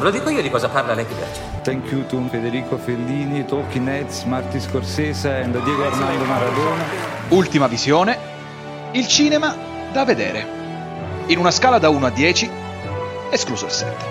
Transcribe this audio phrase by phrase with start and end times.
[0.00, 1.42] Ve lo dico io di cosa parla lei che piace.
[1.62, 6.84] Thank you to Federico Fellini, Talking Heads, Marty Scorsese e Diego Armando Maradona.
[7.28, 8.18] Ultima visione.
[8.92, 9.54] Il cinema
[9.92, 10.46] da vedere.
[11.26, 12.50] In una scala da 1 a 10,
[13.30, 14.04] escluso il 7.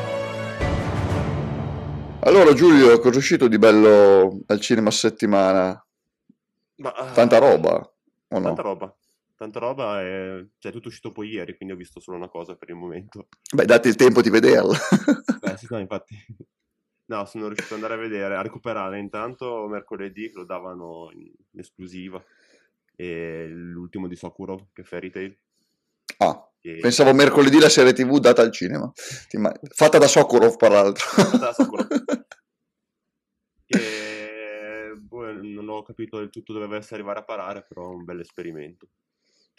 [2.20, 5.86] Allora Giulio, cosa è uscito di bello al cinema a settimana?
[6.76, 7.72] Ma, eh, Tanta roba,
[8.28, 8.46] o no?
[8.46, 8.96] Tanta roba.
[9.40, 12.58] Tanta roba e cioè, è tutto uscito poi ieri, quindi ho visto solo una cosa
[12.58, 13.30] per il momento.
[13.56, 14.78] Beh, date il tempo di vederla.
[15.40, 16.14] Beh, sì, no, infatti.
[17.06, 21.32] No, sono riuscito ad andare a vedere, a recuperare intanto mercoledì che lo davano in
[21.58, 22.22] esclusiva
[22.98, 25.38] e l'ultimo di Sakuro che è Fairy Tail.
[26.18, 28.92] Ah, che- pensavo mercoledì la serie TV data al cinema.
[29.74, 31.06] Fatta da Sokurov, peraltro.
[31.38, 31.88] da Sakura.
[33.72, 38.04] E boh, non ho capito del tutto dove volesse arrivare a parare, però è un
[38.04, 38.90] bel esperimento.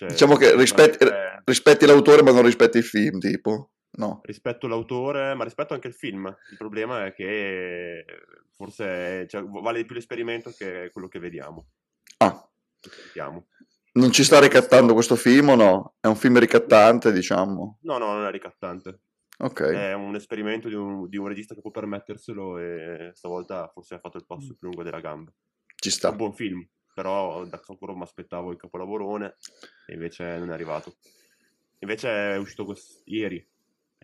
[0.00, 3.72] Cioè, Diciamo che rispetti, sicuramente- rispetti l'autore ma non rispetti il film, tipo.
[3.92, 4.20] No.
[4.22, 6.24] rispetto l'autore, ma rispetto anche il film.
[6.50, 8.04] Il problema è che
[8.56, 11.66] forse cioè, vale di più l'esperimento che quello che vediamo.
[12.18, 13.48] Ah, che sentiamo.
[13.94, 15.94] non ci sta ricattando questo film o no?
[16.00, 17.78] È un film ricattante, diciamo.
[17.82, 19.00] No, no, non è ricattante.
[19.38, 19.60] Ok.
[19.64, 23.98] È un esperimento di un, di un regista che può permetterselo e stavolta forse ha
[23.98, 25.30] fatto il passo più lungo della gamba.
[25.74, 26.08] Ci È sta.
[26.10, 26.66] un buon film,
[27.00, 29.36] però da Sakura mi aspettavo il capolavorone
[29.86, 30.96] e invece non è arrivato.
[31.78, 33.42] Invece è uscito quest- ieri,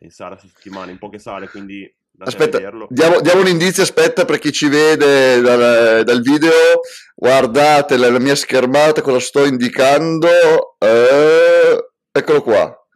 [0.01, 2.59] in sala questa settimana, in poche sale, quindi Aspetta,
[2.89, 6.81] diamo, diamo un indizio, aspetta, per chi ci vede dal, dal video,
[7.15, 12.87] guardate la, la mia schermata, cosa sto indicando, eh, eccolo qua.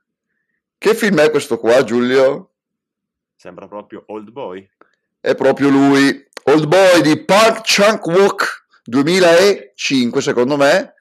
[0.78, 2.52] Che film è questo qua, Giulio?
[3.36, 4.66] Sembra proprio Old Boy.
[5.20, 8.60] È proprio lui, Old Boy di Park Chan-wook,
[8.90, 10.94] 2005 secondo me,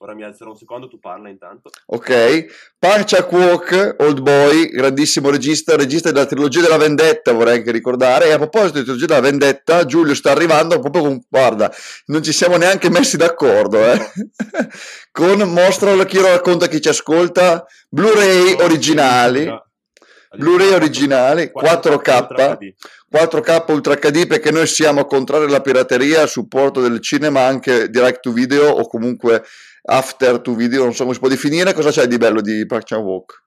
[0.00, 1.70] Ora mi alzerò un secondo, tu parla intanto.
[1.86, 2.76] ok?
[2.78, 8.30] Park Chan-wook, Old Boy, grandissimo regista, regista della trilogia della vendetta, vorrei anche ricordare, e
[8.30, 11.68] a proposito di trilogia della vendetta, Giulio sta arrivando proprio con, guarda,
[12.06, 13.98] non ci siamo neanche messi d'accordo, eh?
[15.10, 19.50] con, mostralo, chi lo racconta, chi ci ascolta, Blu-ray originali,
[20.36, 22.74] Blu-ray originali, 4K,
[23.10, 28.20] 4K Ultra HD perché noi siamo contrari alla pirateria, al supporto del cinema anche direct
[28.20, 29.42] to video o comunque
[29.84, 32.84] after to video, non so come si può definire, cosa c'è di bello di Park
[32.84, 33.44] Chan Wook?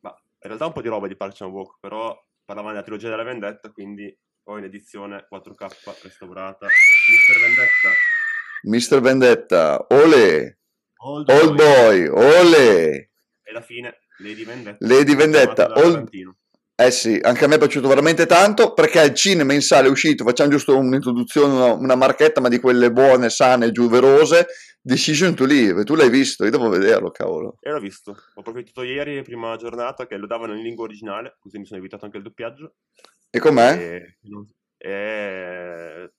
[0.00, 3.08] Ma in realtà un po' di roba di Park Chan Wook, però parlavamo della trilogia
[3.08, 4.12] della vendetta, quindi
[4.44, 6.66] ho in edizione 4K restaurata.
[6.66, 7.40] Mr.
[7.40, 9.00] Vendetta, Mr.
[9.00, 10.58] Vendetta, ole,
[11.04, 12.90] Old, Old Boy, ole.
[13.42, 14.86] e alla fine Lady Vendetta.
[14.86, 16.08] Lady Vendetta, Old-.
[16.74, 19.90] Eh sì, anche a me è piaciuto veramente tanto perché al cinema in sala è
[19.90, 24.46] uscito, facciamo giusto un'introduzione, una, una marchetta ma di quelle buone, sane, giuverose,
[24.80, 27.58] Decision to Live, tu l'hai visto, io devo vederlo, cavolo.
[27.60, 28.10] E l'ho visto.
[28.10, 32.04] Ho approfittato ieri, prima giornata, che lo davano in lingua originale, così mi sono evitato
[32.04, 32.74] anche il doppiaggio.
[33.30, 34.02] E com'è?
[34.16, 34.16] E
[34.76, 36.10] è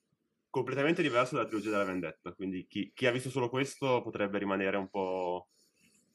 [0.48, 4.76] completamente diverso dalla trilogia della vendetta, quindi chi, chi ha visto solo questo potrebbe rimanere
[4.76, 5.48] un po',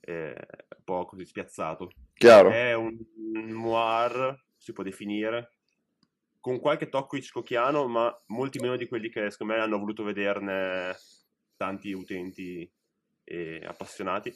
[0.01, 1.91] eh, un po' così spiazzato.
[2.13, 2.51] Chiaro?
[2.51, 2.97] È un
[3.47, 5.51] noir, si può definire,
[6.39, 10.95] con qualche tocco hitchcockiano, ma molti meno di quelli che secondo me hanno voluto vederne
[11.57, 12.69] tanti utenti
[13.23, 14.33] e appassionati.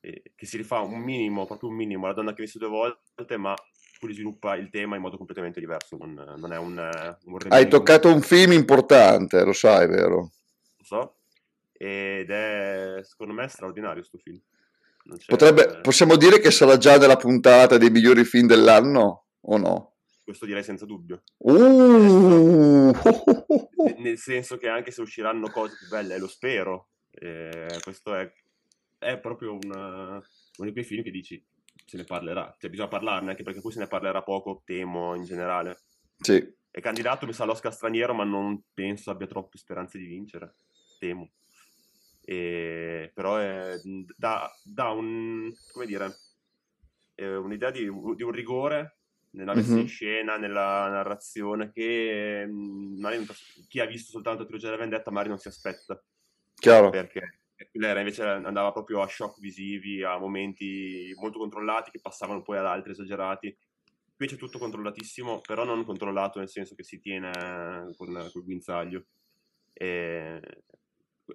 [0.00, 2.68] e che si rifà un minimo, proprio un minimo, alla donna che ho visto due
[2.68, 3.54] volte, ma
[3.98, 5.96] poi sviluppa il tema in modo completamente diverso.
[5.96, 10.16] Non, non è un, un Hai toccato un film importante, lo sai, vero?
[10.18, 11.16] non so,
[11.72, 14.40] ed è secondo me straordinario sto film.
[15.26, 19.94] Potrebbe, possiamo dire che sarà già nella puntata dei migliori film dell'anno o no?
[20.24, 21.22] Questo direi senza dubbio.
[21.38, 22.90] Uh,
[23.76, 28.28] Ne- nel senso che anche se usciranno cose più belle, lo spero, eh, questo è,
[28.98, 31.42] è proprio una- uno di quei film che dici
[31.84, 35.22] se ne parlerà, cioè bisogna parlarne anche perché poi se ne parlerà poco, temo in
[35.24, 35.78] generale.
[36.18, 40.56] sì, È candidato, mi sa, all'Oscar straniero, ma non penso abbia troppe speranze di vincere,
[40.98, 41.30] temo.
[42.28, 43.80] E- però è,
[44.16, 46.12] dà, dà un, come dire,
[47.14, 48.98] eh, un'idea di, di un rigore
[49.30, 49.80] nella messa Mhm.
[49.80, 53.26] in scena, nella narrazione che magari
[53.68, 56.02] chi ha visto soltanto Trilogia della Vendetta magari non si aspetta
[56.54, 56.90] chiaro.
[56.90, 57.20] perché
[57.70, 62.58] quella era invece andava proprio a shock visivi, a momenti molto controllati che passavano poi
[62.58, 63.56] ad altri esagerati.
[64.16, 67.30] Qui c'è tutto controllatissimo, però non controllato nel senso che si tiene
[67.96, 69.04] con col guinzaglio.
[69.74, 70.40] E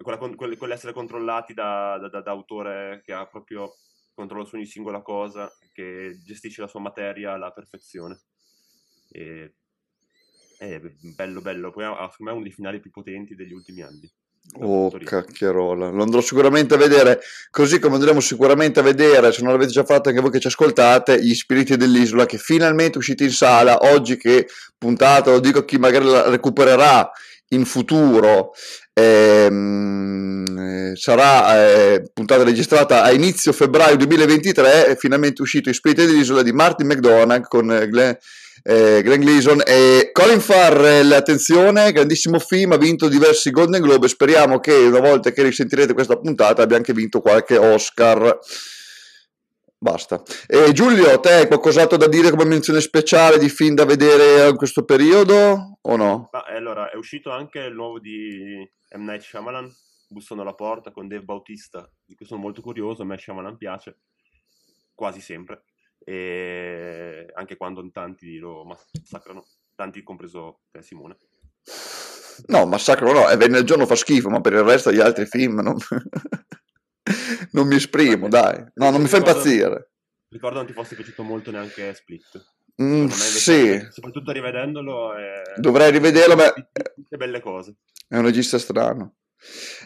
[0.02, 3.74] quella con- quel- quell'essere controllati da, da- da- da autore che ha proprio
[4.14, 8.22] controllo su ogni singola cosa, che gestisce la sua materia alla perfezione.
[9.12, 9.56] E-
[10.58, 10.80] è
[11.16, 11.72] bello, bello.
[11.72, 14.12] Poi secondo me, uno dei finali più potenti degli ultimi anni.
[14.60, 15.90] Oh, cacchierola.
[15.90, 17.22] Lo andrò sicuramente a vedere,
[17.52, 20.48] così come andremo sicuramente a vedere, se non l'avete già fatto anche voi che ci
[20.48, 24.48] ascoltate, Gli Spiriti dell'Isola, che finalmente è uscito in sala, oggi che
[24.78, 27.10] puntata, lo dico a chi magari la recupererà
[27.54, 28.52] in futuro,
[28.94, 36.06] ehm, eh, sarà eh, puntata registrata a inizio febbraio 2023, è finalmente uscito Gli Spiriti
[36.06, 38.14] dell'Isola di Martin McDonagh con Glenn
[38.64, 44.60] eh, Glenn Gleason e Colin Farrell, attenzione, grandissimo film, ha vinto diversi Golden Globe, speriamo
[44.60, 48.38] che una volta che risentirete questa puntata abbia anche vinto qualche Oscar.
[49.80, 50.22] Basta.
[50.46, 54.56] E Giulio, te hai qualcos'altro da dire come menzione speciale di film da vedere in
[54.56, 56.30] questo periodo o no?
[56.32, 59.04] Ma eh, allora, è uscito anche il nuovo di M.
[59.04, 59.70] Night Shyamalan,
[60.08, 64.00] Bussano alla porta con Dave Bautista, di cui sono molto curioso, a me Shyamalan piace,
[64.94, 65.64] quasi sempre,
[66.00, 69.46] e anche quando tanti lo massacrano,
[69.76, 71.18] tanti compreso te Simone.
[72.48, 75.60] No, massacro no, venne il giorno fa schifo, ma per il resto gli altri film
[75.62, 75.76] non,
[77.52, 78.64] non mi esprimo, dai.
[78.76, 79.92] No, non mi fa impazzire.
[80.30, 82.42] Ricordo non ti fosse piaciuto molto neanche Split.
[82.82, 85.42] Mm, sì, soprattutto rivedendolo, è...
[85.58, 87.76] dovrei rivederlo, ma Che belle cose.
[88.08, 89.16] È un regista strano.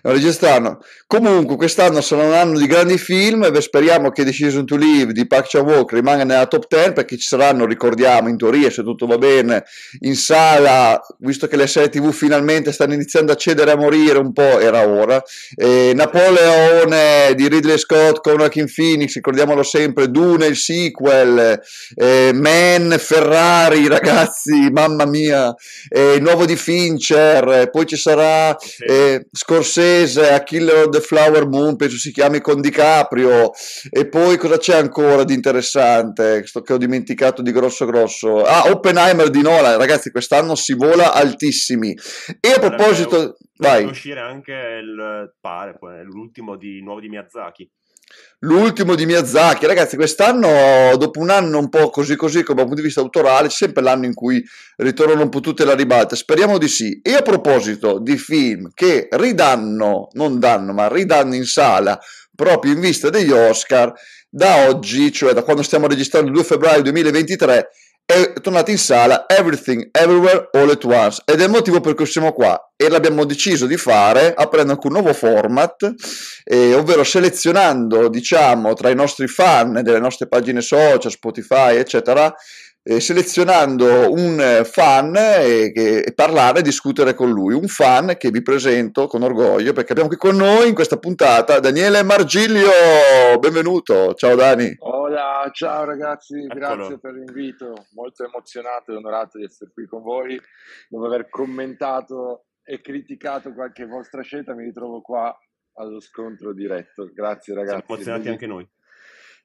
[0.02, 0.80] È un strano.
[1.08, 3.44] Comunque, quest'anno sarà un anno di grandi film.
[3.44, 7.28] e speriamo che Decision to Live di Park Chan-wook rimanga nella top 10 perché ci
[7.28, 9.64] saranno, ricordiamo, in teoria, se tutto va bene,
[10.02, 14.34] in sala, visto che le serie TV finalmente stanno iniziando a cedere a morire un
[14.34, 15.24] po', era ora.
[15.56, 21.60] E Napoleone di Ridley Scott con Joaquin Phoenix, ricordiamolo sempre, Dune, il sequel,
[21.96, 25.54] eh, Man, Ferrari, ragazzi, mamma mia,
[25.90, 28.56] eh, il nuovo di Fincher, eh, poi ci sarà
[28.88, 33.52] eh, Scorsese, A Killer of the Flower Moon, penso si chiami con DiCaprio,
[33.92, 36.44] e poi cosa c'è ancora di interessante?
[36.48, 38.44] Sto che ho dimenticato di grosso grosso.
[38.44, 41.96] Ah, Oppenheimer di Nolan, ragazzi, quest'anno si vola altissimi.
[42.40, 43.84] E a proposito, Dovrebbe vai.
[43.84, 47.70] uscire anche il pare, l'ultimo di nuovo di Miyazaki.
[48.40, 52.82] L'ultimo di Miyazaki, ragazzi, quest'anno, dopo un anno un po' così così, come dal punto
[52.82, 54.44] di vista autorale, c'è sempre l'anno in cui
[54.78, 56.16] ritornano un po' tutte la ribalta.
[56.16, 57.00] Speriamo di sì.
[57.02, 62.00] E a proposito di film che ridanno, non danno, ma ridanno in sala
[62.36, 63.94] proprio in vista degli Oscar,
[64.30, 67.70] da oggi, cioè da quando stiamo registrando il 2 febbraio 2023,
[68.06, 71.22] è tornato in sala Everything Everywhere All at Once.
[71.26, 72.72] Ed è il motivo per cui siamo qua.
[72.76, 75.94] E l'abbiamo deciso di fare aprendo anche un nuovo format
[76.44, 82.34] eh, ovvero selezionando diciamo tra i nostri fan delle nostre pagine social Spotify eccetera
[82.88, 88.16] eh, selezionando un eh, fan e, che- e parlare e discutere con lui un fan
[88.16, 92.70] che vi presento con orgoglio perché abbiamo qui con noi in questa puntata Daniele Margiglio
[93.40, 96.76] benvenuto ciao Dani Hola, ciao ragazzi, Eccolo.
[96.76, 97.86] grazie per l'invito.
[97.94, 100.40] Molto emozionato e onorato di essere qui con voi.
[100.90, 105.34] Dopo aver commentato e criticato qualche vostra scelta, mi ritrovo qua
[105.76, 107.10] allo scontro diretto.
[107.14, 107.92] Grazie Siamo ragazzi.
[107.92, 108.68] emozionati anche noi.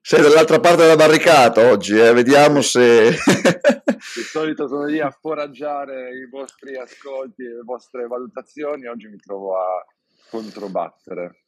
[0.00, 2.12] Sei dall'altra parte della barricata oggi eh?
[2.12, 3.16] vediamo se
[4.14, 9.18] Di solito sono lì a foraggiare i vostri ascolti e le vostre valutazioni, oggi mi
[9.18, 9.84] trovo a
[10.30, 11.44] controbattere.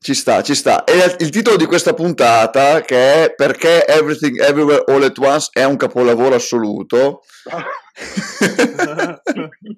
[0.00, 0.82] Ci sta, ci sta.
[0.84, 5.62] E il titolo di questa puntata, che è Perché Everything Everywhere All at Once è
[5.64, 7.22] un capolavoro assoluto.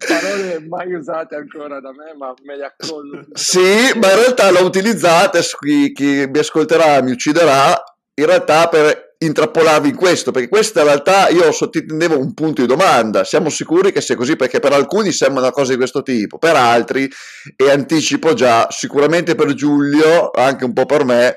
[0.09, 3.26] Parole mai usate ancora da me, ma me le accolgo.
[3.35, 7.79] sì, ma in realtà l'ho utilizzata, chi, chi mi ascolterà mi ucciderà,
[8.19, 12.69] in realtà per intrappolarvi in questo, perché questa in realtà io sottintendevo un punto di
[12.69, 13.25] domanda.
[13.25, 14.37] Siamo sicuri che sia così?
[14.37, 17.11] Perché per alcuni sembra una cosa di questo tipo, per altri,
[17.57, 21.37] e anticipo già, sicuramente per Giulio, anche un po' per me,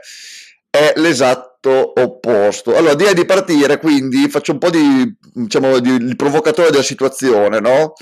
[0.70, 2.76] è l'esatto opposto.
[2.76, 7.60] Allora, direi di partire, quindi faccio un po' di, diciamo, di, il provocatore della situazione,
[7.60, 7.94] no?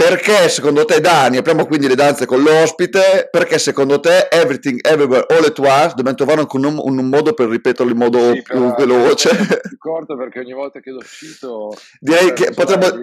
[0.00, 5.26] Perché secondo te, Dani, apriamo quindi le danze con l'ospite, perché secondo te Everything Everywhere
[5.28, 8.40] All at Once, dobbiamo trovare anche un, un- un modo per ripeterlo in modo Sì,
[8.40, 9.28] più veloce.
[9.68, 12.98] più corto perché ogni volta che lo cito Direi che eh, potremmo,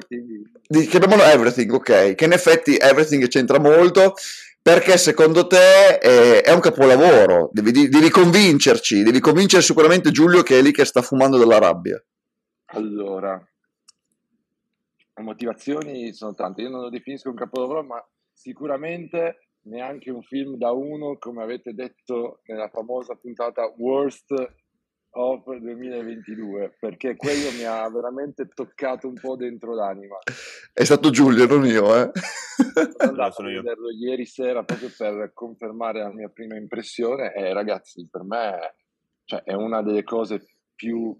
[0.67, 2.15] di- chiamiamolo Everything, ok?
[2.15, 4.15] Che in effetti Everything c'entra molto,
[4.59, 10.57] perché secondo te è, è un capolavoro, devi, devi convincerci, devi convincere sicuramente Giulio che
[10.57, 12.03] è lì che sta fumando della rabbia.
[12.73, 13.39] Allora,
[15.21, 16.62] motivazioni sono tante.
[16.62, 21.74] Io non lo definisco un capolavoro, ma sicuramente neanche un film da uno, come avete
[21.74, 24.33] detto nella famosa puntata Worst
[25.12, 30.17] of 2022, perché quello mi ha veramente toccato un po' dentro l'anima.
[30.71, 32.12] È stato Giulio, non io, eh?
[32.13, 33.62] Sono andato sono a io.
[33.62, 38.75] vederlo ieri sera proprio per confermare la mia prima impressione e ragazzi, per me
[39.25, 40.45] cioè, è una delle cose
[40.75, 41.17] più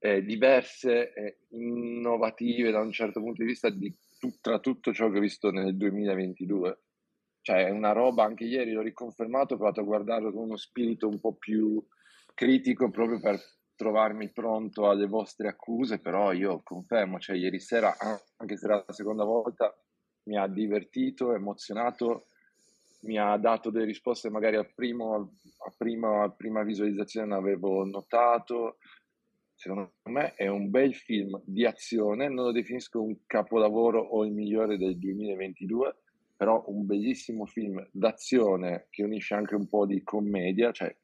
[0.00, 5.10] eh, diverse e innovative da un certo punto di vista di tut- tra tutto ciò
[5.10, 6.78] che ho visto nel 2022.
[7.42, 11.08] cioè è una roba, anche ieri l'ho riconfermato, ho provato a guardarlo con uno spirito
[11.08, 11.82] un po' più
[12.34, 13.40] critico proprio per
[13.74, 17.96] trovarmi pronto alle vostre accuse, però io confermo, cioè ieri sera,
[18.36, 19.74] anche se era la seconda volta,
[20.24, 22.26] mi ha divertito, emozionato,
[23.02, 25.14] mi ha dato delle risposte magari al primo,
[25.66, 28.76] a prima, a prima visualizzazione non avevo notato.
[29.60, 34.32] Secondo me è un bel film di azione, non lo definisco un capolavoro o il
[34.32, 35.96] migliore del 2022,
[36.34, 40.96] però un bellissimo film d'azione che unisce anche un po' di commedia, cioè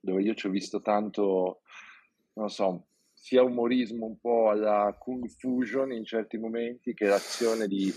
[0.00, 1.60] dove io ci ho visto tanto,
[2.32, 7.92] non so, sia umorismo un po' alla Kung Fusion in certi momenti che l'azione di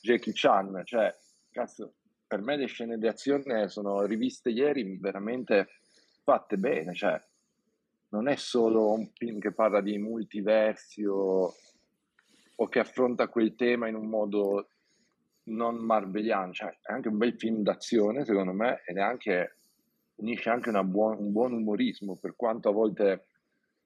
[0.00, 1.12] Jackie Chan, cioè,
[1.50, 1.94] cazzo,
[2.24, 5.66] per me le scene di azione sono riviste ieri veramente
[6.22, 7.20] fatte bene, cioè
[8.08, 11.54] non è solo un film che parla di multiversi o,
[12.56, 14.68] o che affronta quel tema in un modo
[15.44, 19.56] non marveliano, cioè è anche un bel film d'azione secondo me ed è anche,
[20.16, 23.26] unisce anche buon, un buon umorismo per quanto a volte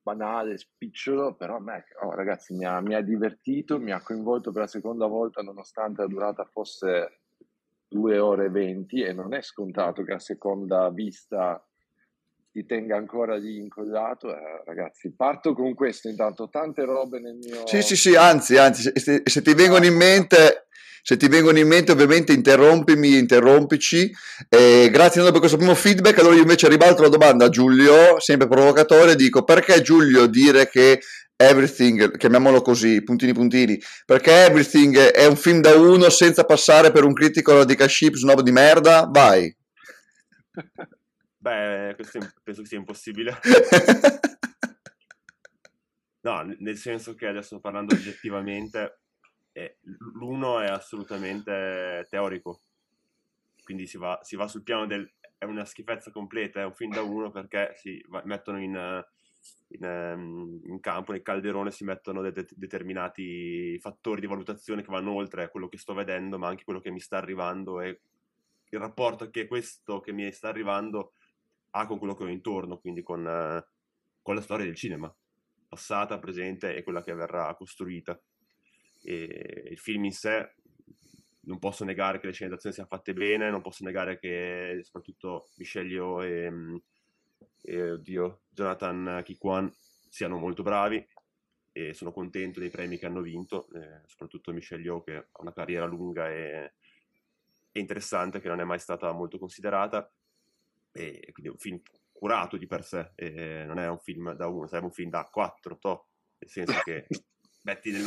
[0.03, 4.51] banale, spicciolo, però a me, oh, ragazzi, mi ha, mi ha divertito, mi ha coinvolto
[4.51, 7.21] per la seconda volta nonostante la durata fosse
[7.89, 11.63] 2 ore e 20 e non è scontato che a seconda vista
[12.53, 14.35] ti tenga ancora lì incollato.
[14.35, 17.67] Eh, ragazzi, parto con questo intanto, tante robe nel mio...
[17.67, 20.67] Sì, sì, sì, anzi, anzi, se, se ti vengono in mente...
[21.03, 24.13] Se ti vengono in mente, ovviamente interrompimi, interrompici.
[24.51, 26.19] Eh, grazie per questo primo feedback.
[26.19, 29.17] Allora, io invece ribalto la domanda a Giulio, sempre provocatore.
[29.17, 31.01] Dico perché Giulio dire che
[31.35, 37.05] Everything, chiamiamolo così, puntini puntini, perché Everything è un film da uno senza passare per
[37.05, 39.09] un critico radical ship snob di merda?
[39.11, 39.57] Vai.
[41.43, 43.35] Beh, questo penso che sia impossibile.
[46.21, 49.01] no, nel senso che adesso parlando oggettivamente,
[49.53, 49.79] eh,
[50.17, 52.61] l'uno è assolutamente teorico,
[53.65, 55.11] quindi si va, si va, sul piano del...
[55.39, 59.05] è una schifezza completa, è un film da uno perché si va, mettono in...
[59.69, 65.13] In, ehm, in, campo, nel calderone si mettono de- determinati fattori di valutazione che vanno
[65.13, 68.01] oltre quello che sto vedendo, ma anche quello che mi sta arrivando e
[68.69, 71.15] il rapporto che questo che mi sta arrivando
[71.71, 73.63] ha con quello che ho intorno, quindi con, uh,
[74.23, 75.15] con la storia del cinema,
[75.69, 78.21] passata, presente e quella che verrà costruita.
[79.03, 80.55] E il film in sé
[81.43, 85.49] non posso negare che le scene d'azione siano fatte bene, non posso negare che soprattutto
[85.57, 86.83] Michelle Yeoh e
[87.63, 89.71] e oddio, Jonathan Kikwan
[90.09, 91.05] siano molto bravi
[91.73, 95.53] e sono contento dei premi che hanno vinto, eh, soprattutto Michelle Yeoh che ha una
[95.53, 96.73] carriera lunga e,
[97.71, 100.11] e, interessante che non è mai stata molto considerata
[100.93, 101.81] e quindi è un film
[102.13, 105.29] curato di per sé, e non è un film da uno, sarebbe un film da
[105.31, 106.07] quattro, to,
[106.39, 107.07] nel senso che
[107.63, 108.05] metti nel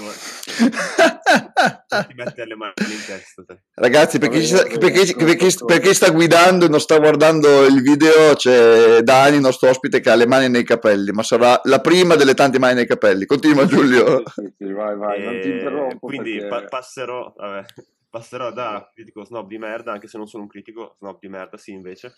[2.08, 3.62] ti metti le mani in testa te.
[3.76, 6.98] ragazzi per chi, sta, per, chi, per, chi, per chi, sta, guidando e non sta
[6.98, 11.60] guardando il video c'è Dani nostro ospite che ha le mani nei capelli ma sarà
[11.66, 13.26] la prima delle tante mani nei capelli.
[13.26, 14.24] Continua Giulio.
[14.34, 16.48] sì, sì, vai vai non ti interrompo quindi perché...
[16.48, 17.66] pa- passerò vabbè,
[18.10, 21.58] passerò da critico snob di merda anche se non sono un critico snob di merda
[21.58, 22.16] sì invece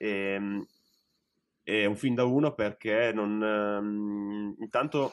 [0.00, 0.66] e, ehm,
[1.62, 5.12] è un film da uno perché non um, intanto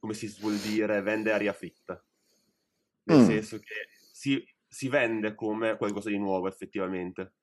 [0.00, 2.02] come si suol dire, vende aria fitta.
[3.04, 3.26] Nel mm.
[3.26, 7.34] senso che si, si, vende come qualcosa di nuovo, effettivamente.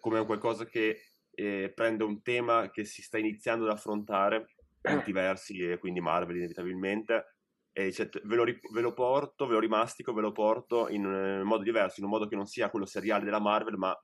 [0.00, 4.48] Come qualcosa che eh, prende un tema che si sta iniziando ad affrontare,
[4.82, 7.36] multiversi e quindi Marvel inevitabilmente,
[7.72, 11.42] e dice, ve, lo, ve lo, porto, ve lo rimastico, ve lo porto in un
[11.42, 13.96] modo diverso, in un modo che non sia quello seriale della Marvel, ma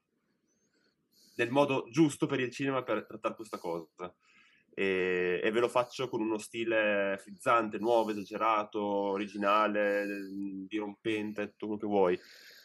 [1.41, 4.15] nel modo giusto per il cinema per trattare questa cosa
[4.75, 10.07] e, e, ve lo faccio con uno stile frizzante, nuovo, esagerato, originale,
[10.69, 12.21] dirompente, tutto quello che vuoi.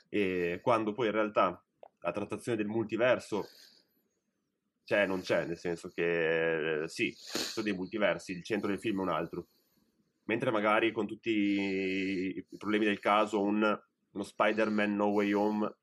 [0.10, 1.62] E quando poi in realtà
[2.00, 3.48] la trattazione del multiverso
[4.84, 9.00] c'è, non c'è, nel senso che eh, sì, sono dei multiversi, il centro del film
[9.00, 9.48] è un altro.
[10.26, 13.80] Mentre magari con tutti i problemi del caso un,
[14.12, 15.76] uno Spider-Man No Way Home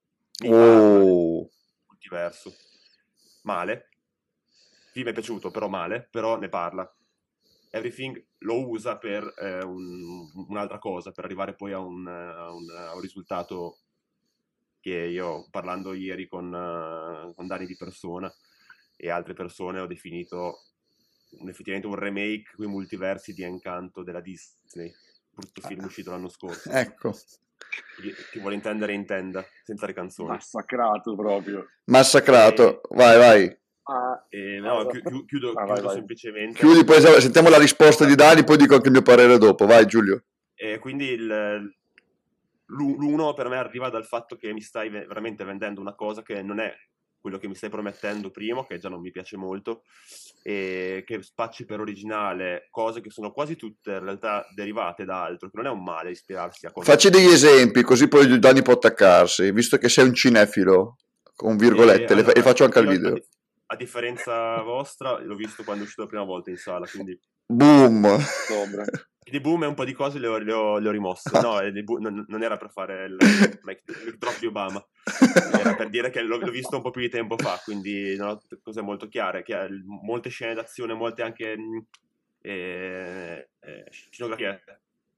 [0.46, 1.50] oh.
[1.86, 2.54] multiverso.
[3.42, 3.88] Male,
[4.92, 6.90] film è piaciuto, però male, però ne parla.
[7.70, 12.70] Everything lo usa per eh, un, un'altra cosa, per arrivare poi a un, a un,
[12.70, 13.78] a un risultato
[14.78, 18.30] che io, parlando ieri con, uh, con Dani di persona
[18.96, 20.64] e altre persone, ho definito
[21.38, 24.92] un, effettivamente un remake con i multiversi di Encanto della Disney,
[25.30, 25.86] brutto film ah.
[25.86, 26.68] uscito l'anno scorso.
[26.68, 27.14] Ecco.
[27.96, 30.28] Chi, chi vuole intendere intenda, senza le canzoni.
[30.28, 31.66] Massacrato proprio.
[31.86, 32.88] Massacrato, e...
[32.90, 33.60] vai vai.
[33.84, 36.58] Ah, eh, no, allora, chiudo, chiudo, ah, chiudo vai, semplicemente.
[36.58, 39.66] Chiudi, poi sentiamo la risposta di Dani, poi dico anche il mio parere dopo.
[39.66, 40.24] Vai, Giulio.
[40.54, 41.26] E quindi il,
[42.66, 46.22] l'u- l'uno per me arriva dal fatto che mi stai ve- veramente vendendo una cosa
[46.22, 46.72] che non è
[47.22, 49.84] quello che mi stai promettendo prima, che già non mi piace molto,
[50.42, 55.48] e che spacci per originale cose che sono quasi tutte in realtà derivate da altro,
[55.48, 56.90] che non è un male ispirarsi a cose.
[56.90, 60.96] Facci degli esempi, così poi Dani può attaccarsi, visto che sei un cinefilo,
[61.34, 63.14] con virgolette, E, allora, le faccio anche al video.
[63.66, 68.04] A differenza vostra, l'ho visto quando è uscito la prima volta in sala, quindi Boom!
[68.04, 68.84] ottobre.
[69.32, 71.40] di boom e un po' di cose le ho, le ho- le ho rimosse.
[71.40, 73.16] No, bu- non, non era per fare il,
[73.64, 74.84] mic drop di Obama,
[75.58, 78.28] era per dire che l'ho, l'ho visto un po' più di tempo fa, quindi non
[78.28, 79.42] ho tutte cose molto chiare.
[79.42, 81.86] Che, molte scene d'azione, molte anche mh,
[82.42, 84.62] eh, eh, scenografie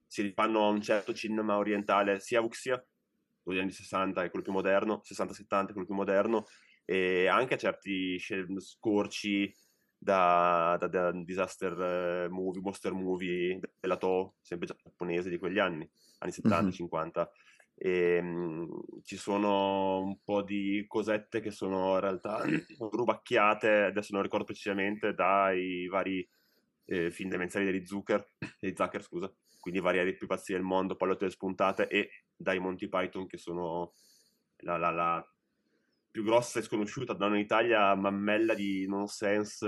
[0.06, 2.76] si rifanno a un certo cinema orientale, sia Wuxia,
[3.42, 6.46] quello degli anni 60 è quello più moderno, 60-70 è quello più moderno,
[6.84, 8.16] e anche a certi
[8.58, 9.52] scorci
[10.04, 11.72] da, da- da disaster
[12.26, 17.28] eh, movie, monster movie della Toho, sempre giapponese di quegli anni, anni 70-50.
[17.76, 18.70] E, mm,
[19.02, 22.42] ci sono un po' di cosette che sono in realtà
[22.78, 26.28] rubacchiate, adesso non ricordo precisamente, dai vari
[26.84, 28.24] eh, film demenziali degli Zucker,
[28.60, 32.88] degli Zucker, scusa, quindi vari aerei più pazzi del mondo, pallotte spuntate, e dai Monty
[32.88, 33.94] Python che sono
[34.58, 35.33] la, la- la
[36.14, 39.66] più grossa e sconosciuta, non in Italia, mammella di nonsense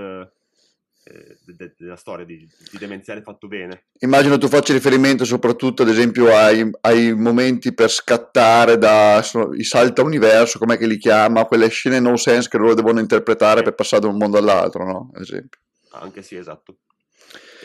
[1.03, 2.37] eh, de- de- della storia, di,
[2.71, 3.87] di demenziale fatto bene.
[3.99, 9.65] Immagino tu faccia riferimento soprattutto, ad esempio, ai, ai momenti per scattare da sono- i
[9.65, 13.75] salta universo, com'è che li chiama, quelle scene no sense che loro devono interpretare per
[13.75, 15.11] passare da un mondo all'altro, no?
[15.15, 15.59] Ad esempio.
[15.95, 16.79] Anche sì, esatto.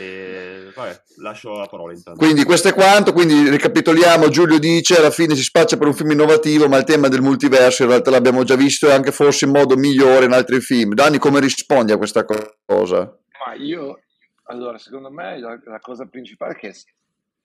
[0.01, 2.20] E, vabbè, lascio la parola intanto.
[2.20, 6.12] Quindi questo è quanto, quindi ricapitoliamo, Giulio dice alla fine si spaccia per un film
[6.12, 9.51] innovativo, ma il tema del multiverso in realtà l'abbiamo già visto e anche forse in
[9.51, 10.93] modo migliore in altri film.
[10.93, 13.17] Dani, come rispondi a questa cosa?
[13.46, 14.00] Ma io,
[14.46, 16.74] allora, secondo me la, la cosa principale è che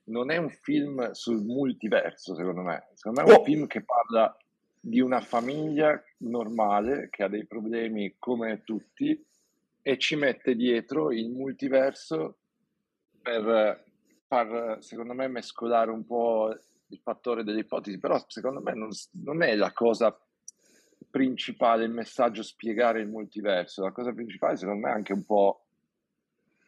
[0.04, 2.88] non è un film sul multiverso, secondo me.
[2.94, 3.44] Secondo me è un Oh.
[3.44, 4.36] film che parla
[4.80, 9.20] di una famiglia normale che ha dei problemi come tutti
[9.82, 12.38] e ci mette dietro il multiverso
[13.26, 13.84] per
[14.28, 16.54] far, secondo me, mescolare un po'
[16.88, 17.98] il fattore delle ipotesi.
[17.98, 18.90] Però, secondo me, non,
[19.24, 20.16] non è la cosa
[21.10, 23.82] principale, il messaggio spiegare il multiverso.
[23.82, 25.62] La cosa principale, secondo me, è anche un po'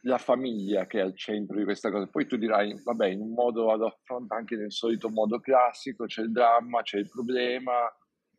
[0.03, 2.09] la famiglia che è al centro di questa cosa.
[2.09, 6.23] Poi tu dirai, vabbè, in un modo ad affronta anche nel solito modo classico, c'è
[6.23, 7.73] il dramma, c'è il problema,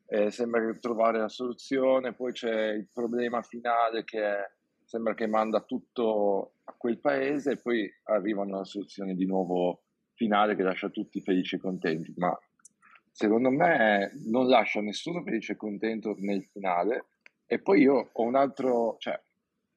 [0.08, 6.54] eh, sembra trovare la soluzione, poi c'è il problema finale che sembra che manda tutto
[6.70, 11.56] a quel paese e poi arriva una soluzione di nuovo finale che lascia tutti felici
[11.56, 12.14] e contenti.
[12.18, 12.38] Ma
[13.12, 17.08] secondo me non lascia nessuno felice e contento nel finale.
[17.46, 19.20] E poi io ho un altro, cioè,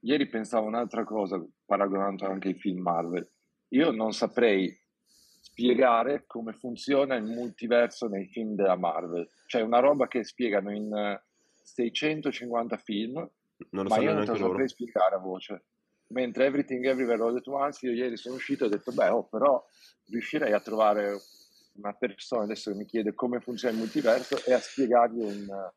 [0.00, 3.26] ieri pensavo un'altra cosa, paragonando anche ai film Marvel.
[3.68, 4.78] Io non saprei
[5.40, 9.26] spiegare come funziona il multiverso nei film della Marvel.
[9.46, 11.22] Cioè, una roba che spiegano in eh,
[11.62, 13.14] 650 film,
[13.70, 15.64] Non lo ma io non te lo saprei spiegare a voce.
[16.12, 19.25] Mentre Everything Everywhere All at Once, io ieri sono uscito e ho detto, beh, oh,
[19.25, 19.64] però
[20.09, 21.18] riuscirei a trovare
[21.75, 25.70] una persona adesso che mi chiede come funziona il multiverso e a spiegargli in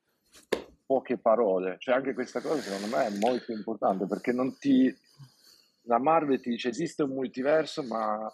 [0.86, 1.78] poche parole.
[1.80, 4.94] Cioè, anche questa cosa secondo me è molto importante perché non ti.
[5.88, 8.32] La Marvel ti dice esiste un multiverso, ma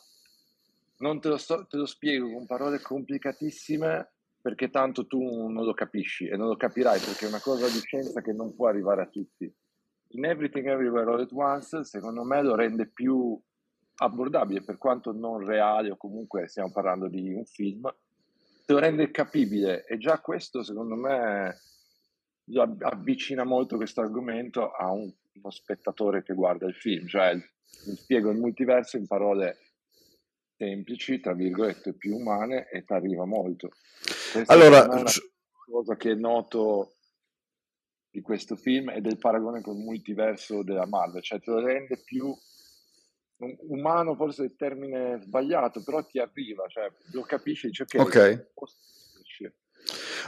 [0.98, 4.12] non te lo, sto- te lo spiego con parole complicatissime
[4.42, 7.80] perché tanto tu non lo capisci e non lo capirai perché è una cosa di
[7.80, 9.54] scienza che non può arrivare a tutti.
[10.13, 13.39] In Everything Everywhere All at Once, secondo me, lo rende più
[13.95, 17.93] abbordabile, per quanto non reale o comunque stiamo parlando di un film,
[18.65, 21.56] lo rende capibile e già questo, secondo me,
[22.80, 28.32] avvicina molto questo argomento a un- uno spettatore che guarda il film, cioè mi spiego
[28.32, 29.58] il multiverso in parole
[30.58, 33.69] semplici, tra virgolette, più umane e ti arriva molto.
[34.32, 35.12] Questa Allora, è una
[35.65, 36.95] cosa che noto
[38.12, 42.28] di questo film e del paragone col multiverso della Marvel, cioè te lo rende più
[43.38, 47.95] um- umano, forse è il termine sbagliato, però ti arriva, cioè lo capisci, dici ok,
[48.00, 48.47] Ok.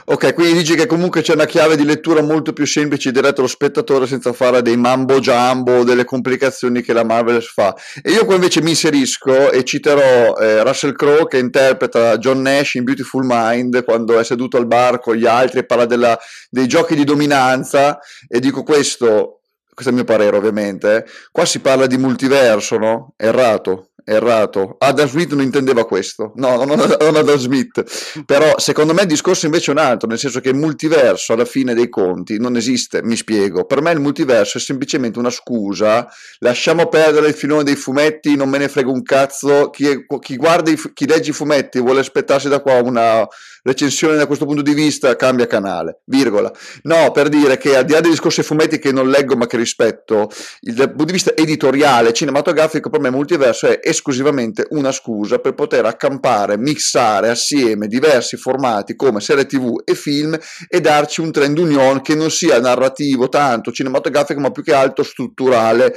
[0.06, 3.48] Ok, quindi dici che comunque c'è una chiave di lettura molto più semplice diretta allo
[3.48, 7.74] spettatore senza fare dei mambo jumbo o delle complicazioni che la Marvel fa.
[8.02, 12.74] E io qua invece mi inserisco e citerò eh, Russell Crowe che interpreta John Nash
[12.74, 16.18] in Beautiful Mind quando è seduto al bar con gli altri e parla della-
[16.50, 19.40] dei giochi di dominanza e dico questo,
[19.72, 23.14] questo è il mio parere ovviamente, eh, qua si parla di multiverso, no?
[23.16, 23.88] Errato.
[24.04, 24.76] Errato.
[24.78, 26.32] Adam Smith non intendeva questo.
[26.36, 28.22] No, non, non Adam Smith.
[28.24, 31.44] Però secondo me il discorso invece è un altro, nel senso che il multiverso alla
[31.44, 33.64] fine dei conti non esiste, mi spiego.
[33.64, 36.06] Per me il multiverso è semplicemente una scusa.
[36.38, 39.70] Lasciamo perdere il filone dei fumetti, non me ne frega un cazzo.
[39.70, 43.26] Chi, è, chi i, chi legge i fumetti vuole aspettarsi da qua una
[43.64, 46.52] recensione da questo punto di vista, cambia canale, virgola.
[46.82, 49.56] No, per dire che al di là dei discorsi fumetti che non leggo ma che
[49.56, 55.38] rispetto, il, dal punto di vista editoriale, cinematografico, per me multiverso è esclusivamente una scusa
[55.38, 60.36] per poter accampare, mixare assieme diversi formati come serie tv e film
[60.68, 65.04] e darci un trend union che non sia narrativo tanto cinematografico ma più che altro
[65.04, 65.94] strutturale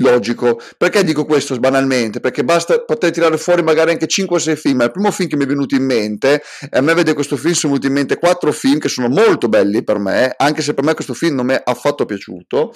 [0.00, 0.60] logico.
[0.76, 2.20] Perché dico questo banalmente?
[2.20, 4.80] Perché basta poter tirare fuori magari anche 5 o 6 film.
[4.82, 7.54] Il primo film che mi è venuto in mente, e a me vedere questo film
[7.54, 10.84] sono venuti in mente 4 film che sono molto belli per me, anche se per
[10.84, 12.72] me questo film non mi è affatto piaciuto.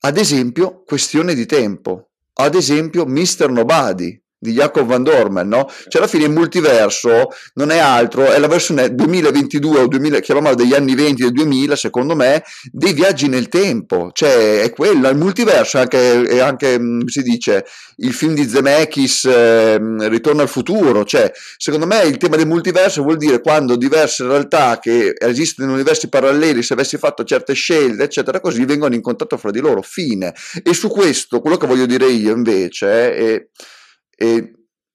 [0.00, 2.13] Ad esempio, Questione di tempo.
[2.36, 3.48] Ad esempio, Mr.
[3.50, 5.66] Nobody di Jacob Van Dormen, no?
[5.88, 10.54] Cioè alla fine il multiverso non è altro, è la versione 2022 o 2000, chiamiamola
[10.54, 15.16] degli anni 20 del 2000, secondo me, dei viaggi nel tempo, cioè è quello, il
[15.16, 17.64] multiverso è anche, è anche mm, si dice,
[17.96, 19.78] il film di Zemeckis, eh,
[20.08, 24.78] Ritorno al futuro, cioè secondo me il tema del multiverso vuol dire quando diverse realtà
[24.78, 29.38] che esistono in universi paralleli, se avessi fatto certe scelte, eccetera, così vengono in contatto
[29.38, 30.34] fra di loro, fine.
[30.62, 33.46] E su questo, quello che voglio dire io invece è
[34.16, 34.52] e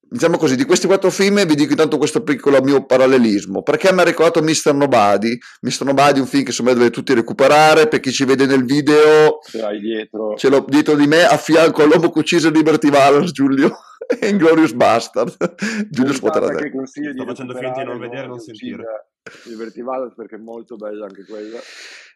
[0.10, 3.62] diciamo così, di questi quattro film vi dico intanto questo piccolo mio parallelismo.
[3.62, 4.74] Perché mi ha ricordato Mr.
[4.74, 5.38] Nobody?
[5.62, 5.86] Mr.
[5.86, 8.66] Nobody è un film che secondo me dovete tutti recuperare, per chi ci vede nel
[8.66, 10.36] video ce l'hai dietro.
[10.36, 13.78] Ce l'ho dietro di me, a fianco all'uomo che uccise Liberty Valance, Giulio.
[14.22, 15.36] Inglorious Bastard.
[15.90, 16.72] Giulio scuoterà te.
[16.84, 18.84] Sto facendo finta di non vedere e non sentire.
[19.44, 21.60] Liberty Valance perché è molto bella anche quella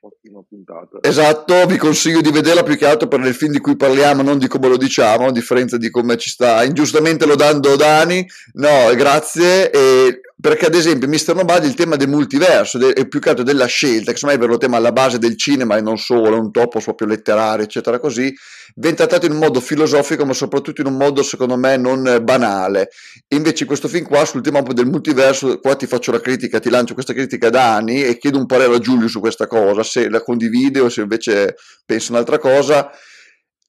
[0.06, 0.98] ottima puntata.
[1.02, 4.38] Esatto, vi consiglio di vederla più che altro per il film di cui parliamo, non
[4.38, 8.26] di come lo diciamo, a differenza di come ci sta ingiustamente lodando Dani.
[8.54, 9.72] No, grazie.
[9.72, 11.36] E perché ad esempio Mr.
[11.36, 14.58] Nobody il tema del multiverso e più che altro della scelta, che insomma è vero
[14.58, 18.34] tema alla base del cinema e non solo, è un topo proprio letterario, eccetera così,
[18.76, 22.90] viene trattato in un modo filosofico ma soprattutto in un modo secondo me non banale.
[23.30, 26.94] Invece questo film qua sul tema del multiverso, qua ti faccio la critica, ti lancio
[26.94, 30.22] questa critica da anni e chiedo un parere a Giulio su questa cosa, se la
[30.22, 32.90] condivide o se invece pensa un'altra cosa.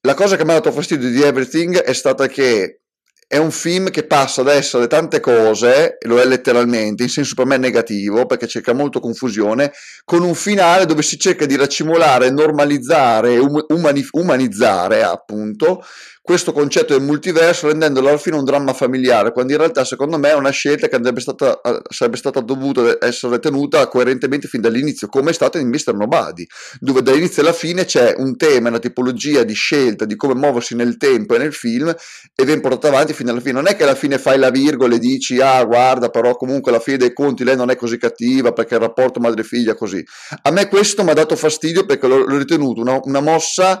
[0.01, 2.81] La cosa che mi ha dato fastidio di Everything è stata che
[3.27, 7.45] è un film che passa ad essere tante cose, lo è letteralmente, in senso per
[7.45, 9.71] me negativo, perché cerca molto confusione,
[10.03, 15.83] con un finale dove si cerca di raccimolare, normalizzare, umani- umanizzare appunto
[16.25, 20.31] questo concetto del multiverso rendendolo alla fine un dramma familiare, quando in realtà secondo me
[20.31, 25.33] è una scelta che stata, sarebbe stata dovuta essere tenuta coerentemente fin dall'inizio, come è
[25.33, 25.93] stata in Mr.
[25.93, 26.43] Nobody,
[26.79, 30.97] dove dall'inizio alla fine c'è un tema, una tipologia di scelta di come muoversi nel
[30.97, 31.95] tempo e nel film
[32.33, 33.53] e viene portata avanti fino alla fine.
[33.53, 36.81] Non è che alla fine fai la virgola e dici ah guarda però comunque alla
[36.81, 40.03] fine dei conti lei non è così cattiva perché il rapporto madre-figlia così.
[40.41, 43.79] A me questo mi ha dato fastidio perché l'ho, l'ho ritenuto una, una mossa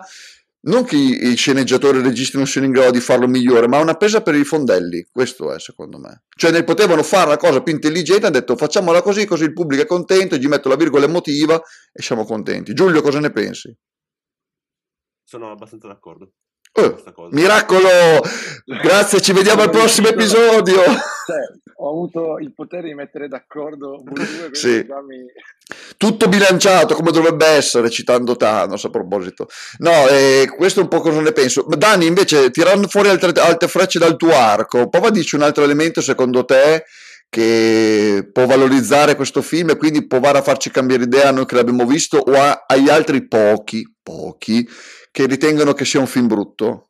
[0.65, 3.79] non che i sceneggiatori e i registi non siano in grado di farlo migliore, ma
[3.79, 6.23] una presa per i fondelli, questo è secondo me.
[6.35, 9.83] Cioè ne potevano fare la cosa più intelligente, hanno detto facciamola così, così il pubblico
[9.83, 12.73] è contento, gli metto la virgola emotiva e siamo contenti.
[12.73, 13.75] Giulio, cosa ne pensi?
[15.23, 16.33] Sono abbastanza d'accordo.
[16.77, 18.21] Oh, miracolo!
[18.65, 20.83] Grazie, ci vediamo al prossimo episodio.
[20.83, 21.39] Cioè,
[21.77, 24.85] ho avuto il potere di mettere d'accordo due, sì.
[25.07, 25.25] mi...
[25.95, 29.47] Tutto bilanciato come dovrebbe essere, citando Thanos a proposito.
[29.77, 31.65] No, eh, questo è un po' cosa ne penso.
[31.65, 35.63] Dani, invece, tirando fuori altre, altre frecce dal tuo arco, prova a dirci un altro
[35.63, 36.83] elemento secondo te
[37.29, 41.55] che può valorizzare questo film e quindi provare a farci cambiare idea a noi che
[41.55, 44.67] l'abbiamo visto o a, agli altri pochi, pochi
[45.15, 46.89] che ritengono che sia un film brutto?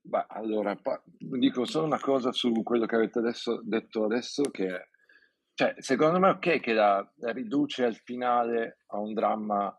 [0.00, 0.80] Beh, allora,
[1.18, 4.90] dico solo una cosa su quello che avete adesso, detto adesso, che
[5.52, 9.76] cioè, secondo me è ok che la, la, riduce al finale a un dramma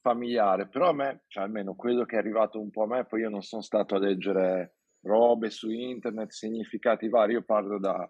[0.00, 3.20] familiare, però a me, cioè almeno quello che è arrivato un po' a me, poi
[3.20, 8.08] io non sono stato a leggere robe su internet, significati vari, io parlo da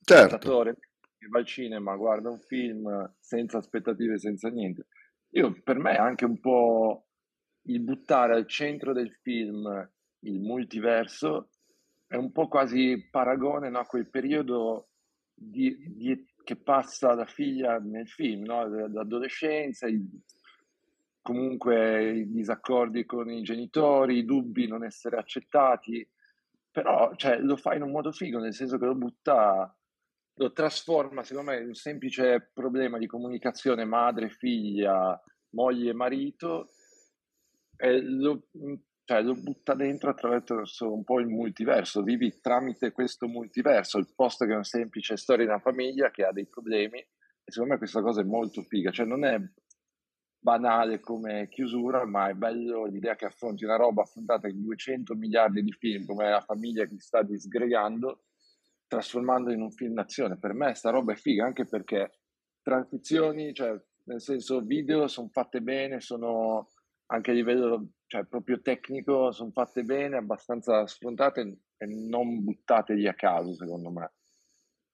[0.00, 0.28] certo.
[0.28, 0.78] spettatore
[1.18, 4.86] che va al cinema, guarda un film senza aspettative, senza niente.
[5.34, 7.08] Io, per me è anche un po'
[7.62, 11.48] il buttare al centro del film il multiverso
[12.06, 14.88] è un po' quasi paragone no, a quel periodo
[15.32, 18.66] di, di, che passa la figlia nel film, no?
[18.88, 20.06] l'adolescenza, il,
[21.22, 26.06] comunque i disaccordi con i genitori, i dubbi, non essere accettati,
[26.70, 29.74] però cioè, lo fa in un modo figo, nel senso che lo butta,
[30.34, 35.18] lo trasforma secondo me in un semplice problema di comunicazione madre-figlia,
[35.50, 36.70] moglie-marito
[37.82, 38.44] eh, lo,
[39.04, 44.44] cioè, lo butta dentro attraverso un po' il multiverso, vivi tramite questo multiverso, il posto
[44.44, 47.78] che è una semplice storia di una famiglia che ha dei problemi e secondo me
[47.78, 49.36] questa cosa è molto figa, cioè non è
[50.38, 55.62] banale come chiusura, ma è bello l'idea che affronti una roba affrontata in 200 miliardi
[55.62, 58.26] di film, come la famiglia che si sta disgregando,
[58.86, 60.38] trasformando in un film d'azione.
[60.38, 62.20] Per me sta roba è figa, anche perché
[62.60, 66.71] transizioni, cioè nel senso video sono fatte bene, sono
[67.12, 73.06] anche a livello cioè, proprio tecnico, sono fatte bene, abbastanza sfrontate e non buttate lì
[73.06, 74.12] a caso, secondo me.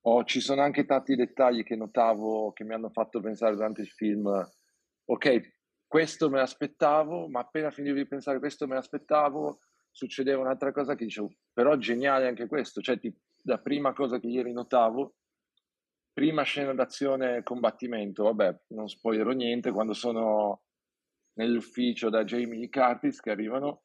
[0.02, 3.88] O ci sono anche tanti dettagli che notavo, che mi hanno fatto pensare durante il
[3.88, 4.28] film,
[5.04, 10.94] ok, questo me l'aspettavo, ma appena finivo di pensare questo me l'aspettavo, succedeva un'altra cosa
[10.94, 13.12] che dicevo, però geniale anche questo, cioè ti,
[13.44, 15.14] la prima cosa che ieri notavo,
[16.12, 20.62] prima scena d'azione combattimento, vabbè, non spoilerò niente, quando sono
[21.38, 23.82] nell'ufficio da Jamie Lee Curtis che arrivano,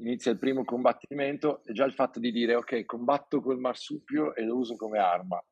[0.00, 4.44] inizia il primo combattimento e già il fatto di dire ok, combatto col marsupio e
[4.44, 5.42] lo uso come arma.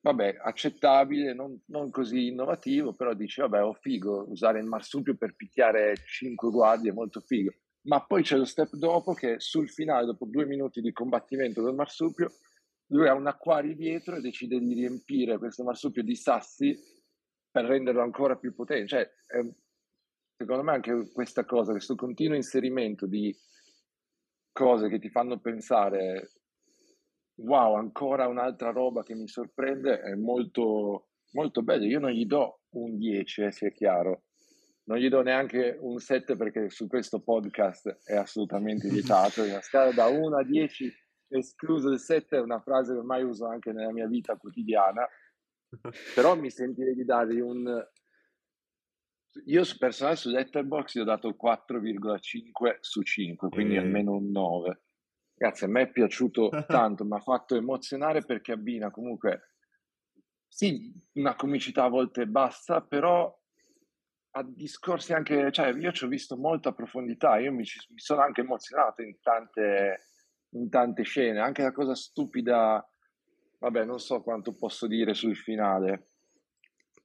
[0.00, 5.34] Vabbè, accettabile, non, non così innovativo, però dici vabbè, ho figo, usare il marsupio per
[5.34, 7.52] picchiare 5 guardie è molto figo.
[7.82, 11.74] Ma poi c'è lo step dopo che sul finale, dopo due minuti di combattimento del
[11.74, 12.30] marsupio,
[12.90, 16.76] lui ha un acquario dietro e decide di riempire questo marsupio di sassi
[17.50, 18.86] per renderlo ancora più potente.
[18.88, 19.44] Cioè, è,
[20.38, 23.34] secondo me anche questa cosa, questo continuo inserimento di
[24.52, 26.30] cose che ti fanno pensare
[27.38, 31.84] wow, ancora un'altra roba che mi sorprende è molto, molto bello.
[31.84, 34.22] Io non gli do un 10, eh, sia chiaro.
[34.84, 39.42] Non gli do neanche un 7 perché su questo podcast è assolutamente vietato.
[39.42, 40.92] Una scala da 1 a 10,
[41.28, 45.04] escluso il 7, è una frase che ormai uso anche nella mia vita quotidiana.
[46.14, 47.86] Però mi sentirei di dargli un
[49.46, 53.78] io su personale su Letterboxd gli ho dato 4,5 su 5, quindi e...
[53.78, 54.82] almeno un 9.
[55.34, 59.54] Ragazzi, a me è piaciuto tanto, mi ha fatto emozionare perché abbina comunque,
[60.48, 63.34] sì, una comicità a volte bassa, però
[64.32, 68.42] a discorsi anche, cioè io ci ho visto molta profondità, io mi, mi sono anche
[68.42, 70.00] emozionato in tante,
[70.50, 72.86] in tante scene, anche la cosa stupida,
[73.58, 76.07] vabbè non so quanto posso dire sul finale,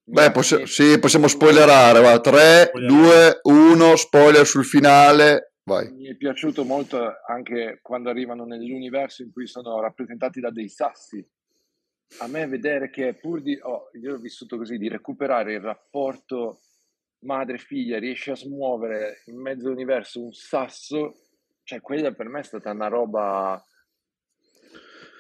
[0.06, 2.02] Beh, possi- sì, possiamo spoilerare.
[2.02, 2.20] Va.
[2.20, 5.54] 3, 2, 1, spoiler sul finale.
[5.64, 5.90] Vai.
[5.94, 11.26] Mi è piaciuto molto anche quando arrivano nell'universo in cui sono rappresentati da dei sassi.
[12.20, 16.60] A me vedere che pur di, oh, io l'ho vissuto così, di recuperare il rapporto
[17.20, 21.16] madre-figlia, riesce a smuovere in mezzo all'universo un sasso,
[21.64, 23.64] cioè quella per me è stata una roba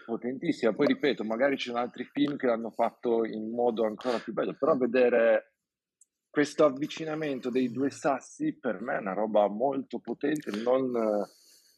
[0.03, 0.73] potentissima.
[0.73, 4.55] Poi ripeto, magari ci sono altri film che l'hanno fatto in modo ancora più bello,
[4.57, 5.53] però vedere
[6.29, 10.91] questo avvicinamento dei due sassi per me è una roba molto potente, non,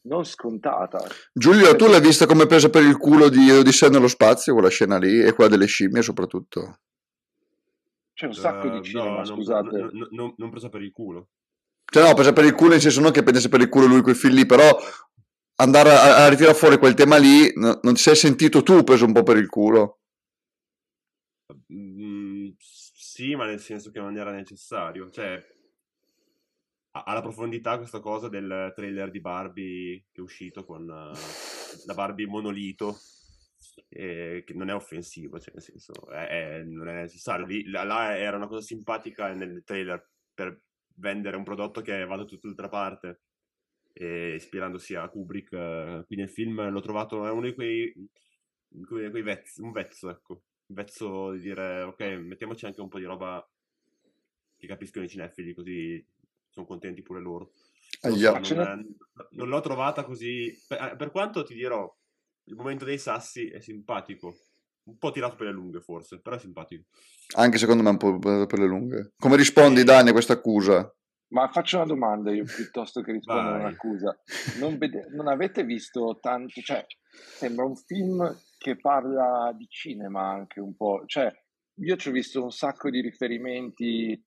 [0.02, 1.04] non scontata.
[1.32, 4.98] Giulio, tu l'hai vista come presa per il culo di Odissea nello spazio, quella scena
[4.98, 6.78] lì, e quella delle scimmie soprattutto?
[8.14, 9.78] C'è un sacco uh, di cinema, no, scusate.
[9.78, 11.28] Non, non, non, non presa per il culo.
[11.84, 14.00] Cioè no, presa per il culo nel senso non che prendesse per il culo lui
[14.00, 14.64] quei film lì, però
[15.56, 19.04] andare a, a ritirare fuori quel tema lì, no, non ti sei sentito tu preso
[19.04, 20.00] un po' per il culo?
[21.72, 25.10] Mm, sì, ma nel senso che non era necessario.
[25.10, 25.42] Cioè,
[26.90, 32.98] alla profondità questa cosa del trailer di Barbie che è uscito con la Barbie monolito,
[33.88, 37.46] eh, che non è offensivo, cioè nel senso, è, è, non è necessario.
[37.46, 40.62] Lì, là, là, era una cosa simpatica nel trailer per
[40.96, 43.18] vendere un prodotto che va da tutt'altra parte e
[44.04, 45.52] ispirandosi a Kubrick.
[45.52, 47.92] Eh, qui nel film l'ho trovato, è uno di quei,
[48.86, 52.98] quei, quei vezzi, un vezzo, ecco, un vezzo di dire ok, mettiamoci anche un po'
[52.98, 53.46] di roba
[54.56, 56.04] che capiscono i cinefili, così
[56.48, 57.52] sono contenti pure loro.
[58.02, 58.96] Non, so, non,
[59.30, 61.90] non, l'ho trovata così, per, eh, per quanto ti dirò,
[62.44, 64.36] il momento dei sassi è simpatico.
[64.84, 66.84] Un po' tirato per le lunghe, forse, però è simpatico.
[67.34, 69.14] Anche secondo me un po' per le lunghe.
[69.18, 70.95] Come rispondi, Dani, a questa accusa?
[71.28, 74.16] Ma faccio una domanda io piuttosto che rispondere a un'accusa.
[74.58, 80.60] Non, vede- non avete visto tanto, cioè, sembra un film che parla di cinema anche
[80.60, 81.32] un po', cioè,
[81.78, 84.24] io ci ho visto un sacco di riferimenti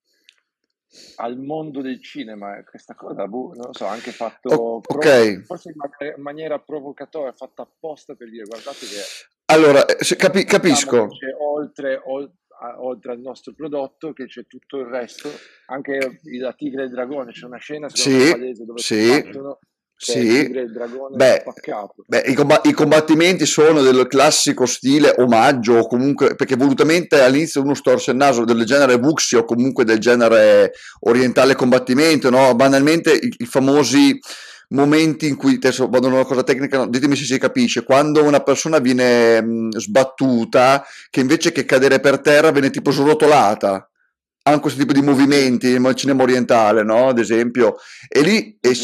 [1.16, 5.40] al mondo del cinema, questa cosa, boh, non lo so, anche fatto oh, okay.
[5.42, 11.08] forse in maniera provocatoria, fatta apposta per dire guardate che allora, eh, capi- capisco.
[11.40, 12.39] Oltre, oltre,
[12.78, 15.30] oltre al nostro prodotto che c'è tutto il resto,
[15.66, 19.58] anche la tigre e il dragone, c'è una scena sì, palese dove sì, battono,
[20.02, 20.50] sì.
[21.14, 21.44] Beh,
[22.06, 27.60] beh i, comb- i, combattimenti sono del classico stile omaggio o comunque perché volutamente all'inizio
[27.60, 32.54] uno storce il naso del genere Vuxi o comunque del genere orientale combattimento no?
[32.54, 34.18] banalmente i, i famosi
[34.70, 38.22] momenti in cui, adesso vado in una cosa tecnica, no, ditemi se si capisce, quando
[38.24, 43.88] una persona viene mh, sbattuta, che invece che cadere per terra viene tipo srotolata,
[44.42, 47.08] hanno questo tipo di movimenti nel cinema orientale, no?
[47.08, 47.76] Ad esempio,
[48.08, 48.74] e lì, e,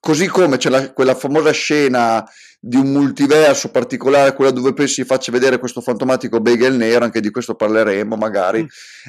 [0.00, 2.24] così come c'è la, quella famosa scena
[2.60, 7.20] di un multiverso particolare, quella dove poi si faccia vedere questo fantomatico bagel nero, anche
[7.20, 8.62] di questo parleremo magari.
[8.62, 8.66] Mm.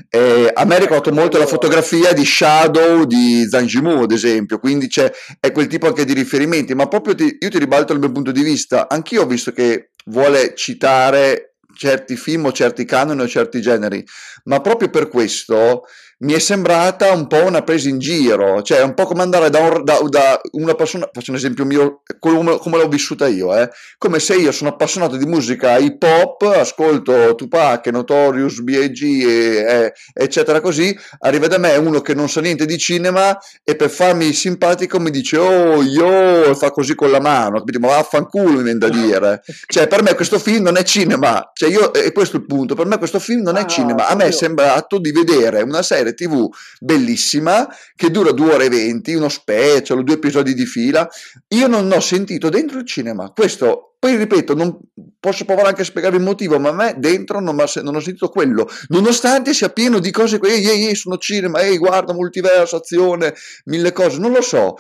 [0.09, 3.65] Eh, a me ha ricordato molto la fotografia di Shadow di Zhang
[4.01, 7.57] ad esempio, quindi c'è, è quel tipo anche di riferimenti, ma proprio ti, io ti
[7.57, 12.51] ribalto il mio punto di vista, anch'io ho visto che vuole citare certi film o
[12.51, 14.05] certi canoni o certi generi,
[14.45, 15.83] ma proprio per questo
[16.19, 19.59] mi è sembrata un po' una presa in giro, cioè un po' come andare da,
[19.59, 23.69] un, da, da una persona, faccio un esempio mio, come, come l'ho vissuta io, eh?
[23.99, 29.03] come se io sono appassionato di musica hip hop, ascolto Tupac, Notorious, B.I.G.
[29.03, 33.75] E, e, eccetera così, arriva da me uno che non sa niente di cinema e
[33.75, 37.79] per farmi simpatico mi dice oh io, fa così con la mano, capito?
[37.79, 41.69] ma vaffanculo mi viene da dire, cioè per me questo film non è cinema, cioè
[41.69, 44.15] io, e questo è il punto, per me questo film non è ah, cinema, a
[44.15, 48.69] me è sembrato di vedere una serie serie tv bellissima che dura due ore e
[48.69, 51.07] venti, uno special, due episodi di fila.
[51.49, 53.31] Io non ho sentito dentro il cinema.
[53.31, 54.77] Questo, poi ripeto, non
[55.19, 58.29] posso provare anche a spiegare il motivo, ma a me dentro non, non ho sentito
[58.29, 63.33] quello, nonostante sia pieno di cose, ehi, ehi, sono cinema, ehi, guarda, multiverso, azione,
[63.65, 64.75] mille cose, non lo so.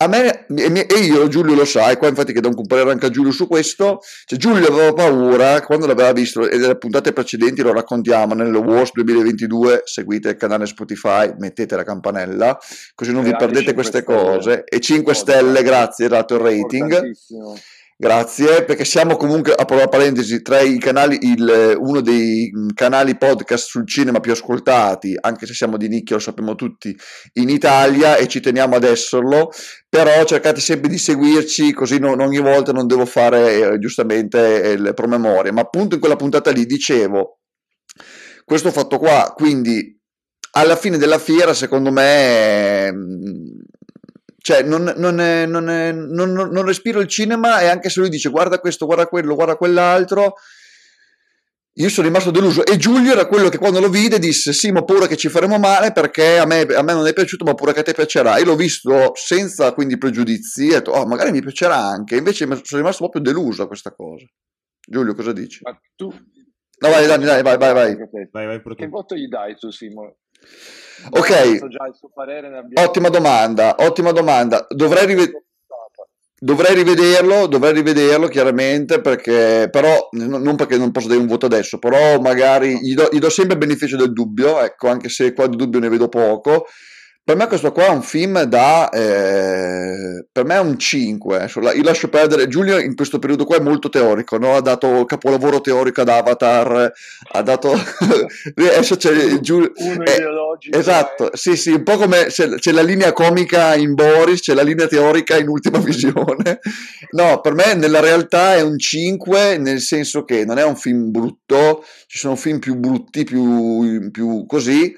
[0.00, 3.10] A me, e io, Giulio lo sa, e qua infatti che devo comparare anche a
[3.10, 7.72] Giulio su questo, cioè Giulio aveva paura quando l'aveva visto, e nelle puntate precedenti lo
[7.72, 12.56] raccontiamo, nelle Wars 2022, seguite il canale Spotify, mettete la campanella,
[12.94, 14.20] così non vi perdete queste stelle.
[14.20, 17.10] cose, e 5 stelle, grazie, dato il rating.
[18.00, 23.88] Grazie, perché siamo comunque, a parentesi, tra i canali, il, uno dei canali podcast sul
[23.88, 26.96] cinema più ascoltati, anche se siamo di nicchia, lo sappiamo tutti,
[27.34, 29.50] in Italia e ci teniamo ad esserlo,
[29.88, 34.78] però cercate sempre di seguirci, così non, ogni volta non devo fare eh, giustamente eh,
[34.78, 37.40] le promemorie, ma appunto in quella puntata lì dicevo
[38.44, 39.98] questo fatto qua, quindi
[40.52, 42.92] alla fine della fiera secondo me
[44.40, 48.30] cioè non, non, è, non, è, non, respiro il cinema e anche se lui dice
[48.30, 50.34] guarda questo, guarda quello, guarda quell'altro,
[51.74, 52.64] io sono rimasto deluso.
[52.64, 55.58] E Giulio era quello che quando lo vide disse sì ma pure che ci faremo
[55.58, 58.38] male perché a me, a me non è piaciuto ma pure che a te piacerà
[58.38, 62.46] io l'ho visto senza quindi pregiudizi e ho detto oh magari mi piacerà anche invece
[62.46, 64.26] sono rimasto proprio deluso a questa cosa.
[64.80, 65.60] Giulio cosa dici?
[65.62, 67.96] ma tu no vai Dani dai vai vai vai,
[68.30, 70.16] vai, vai che voto gli dai tu Simo?
[71.10, 71.58] Ok,
[72.74, 74.66] ottima domanda, ottima domanda.
[74.68, 75.44] Dovrei, rive-
[76.38, 81.78] dovrei, rivederlo, dovrei rivederlo chiaramente, perché, però, non perché non posso dare un voto adesso,
[81.78, 85.46] però magari gli do, gli do sempre il beneficio del dubbio, ecco, anche se qua
[85.46, 86.66] di dubbio ne vedo poco.
[87.28, 88.88] Per me questo qua è un film da...
[88.88, 91.50] Eh, per me è un 5.
[91.74, 92.48] Io lascio perdere...
[92.48, 94.56] Giulio in questo periodo qua è molto teorico, no?
[94.56, 96.90] Ha dato capolavoro teorico ad Avatar,
[97.32, 97.72] ha dato...
[98.56, 99.72] Adesso c'è Giulio...
[99.74, 100.78] Uno eh, ideologico.
[100.78, 101.36] Esatto, eh.
[101.36, 104.86] sì sì, un po' come c'è, c'è, la linea comica in Boris, c'è la linea
[104.86, 106.60] teorica in Ultima Visione.
[107.10, 111.10] No, per me nella realtà è un 5, nel senso che non è un film
[111.10, 114.96] brutto, ci sono film più brutti, più, più così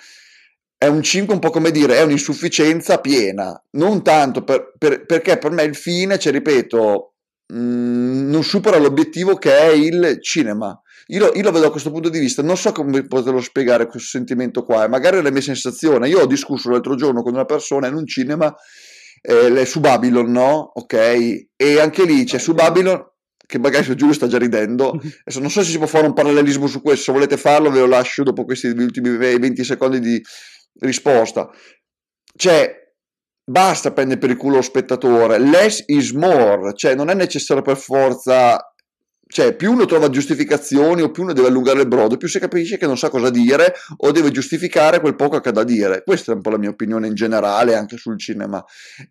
[0.83, 5.37] è un 5 un po' come dire, è un'insufficienza piena, non tanto per, per, perché
[5.37, 7.17] per me il fine, cioè ripeto,
[7.53, 10.75] mh, mm, non supera l'obiettivo che è il cinema.
[11.09, 14.09] Io, io, lo vedo da questo punto di vista, non so come poterlo spiegare questo
[14.09, 16.09] sentimento qua, magari è la mia sensazione.
[16.09, 18.51] Io ho discusso l'altro giorno con una persona in un cinema
[19.21, 20.71] eh, su Babylon, no?
[20.77, 20.95] Ok?
[21.57, 23.05] E anche lì c'è su Babylon,
[23.45, 24.93] che magari Giulio sta già ridendo.
[25.25, 27.81] Adesso non so se si può fare un parallelismo su questo, se volete farlo ve
[27.81, 30.23] lo lascio dopo questi ultimi 20 secondi di,
[30.79, 31.51] risposta.
[32.37, 32.75] Cioè,
[33.45, 37.77] basta prendere per il culo lo spettatore, less is more, cioè non è necessario per
[37.77, 38.59] forza
[39.33, 42.79] cioè più uno trova giustificazioni o più uno deve allungare il brodo, più si capisce
[42.79, 46.03] che non sa cosa dire o deve giustificare quel poco che ha da dire.
[46.03, 48.63] Questa è un po' la mia opinione in generale anche sul cinema.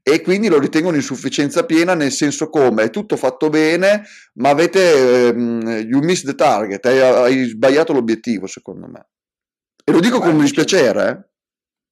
[0.03, 5.31] E quindi lo ritengo un'insufficienza piena nel senso come è tutto fatto bene, ma avete
[5.33, 9.07] um, you missed the target, hai, hai, sbagliato l'obiettivo secondo me.
[9.85, 11.28] E lo dico con dispiacere, eh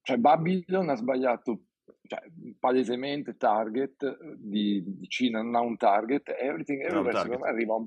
[0.08, 1.64] cioè Babylon ha sbagliato
[2.06, 2.22] cioè,
[2.58, 7.86] palesemente target di, di, Cina, non ha un target, Everything Everywhere secondo me arriva,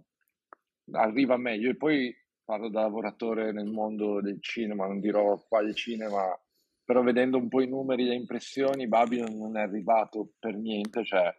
[0.92, 1.72] arriva, meglio.
[1.72, 6.40] E poi parlo da lavoratore nel mondo del cinema, non dirò quale cinema,
[6.86, 11.04] però vedendo un po' i numeri e le impressioni Babylon non è arrivato per niente,
[11.04, 11.36] cioè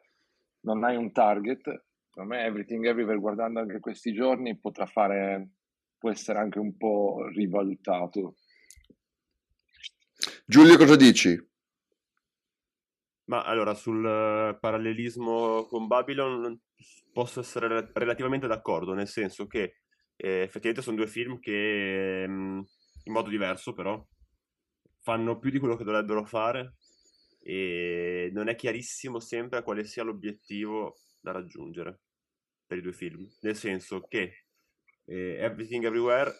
[0.62, 1.60] non hai un target,
[2.08, 5.50] secondo me Everything Everywhere guardando anche questi giorni potrà fare,
[5.96, 8.34] può essere anche un po' rivalutato
[10.52, 11.34] Giulio, cosa dici?
[13.24, 16.60] Ma allora, sul eh, parallelismo con Babylon
[17.10, 19.76] posso essere rel- relativamente d'accordo, nel senso che
[20.14, 22.62] eh, effettivamente sono due film che, ehm,
[23.04, 24.06] in modo diverso però,
[25.00, 26.74] fanno più di quello che dovrebbero fare
[27.40, 32.00] e non è chiarissimo sempre quale sia l'obiettivo da raggiungere
[32.66, 33.26] per i due film.
[33.40, 34.44] Nel senso che
[35.06, 36.30] eh, Everything Everywhere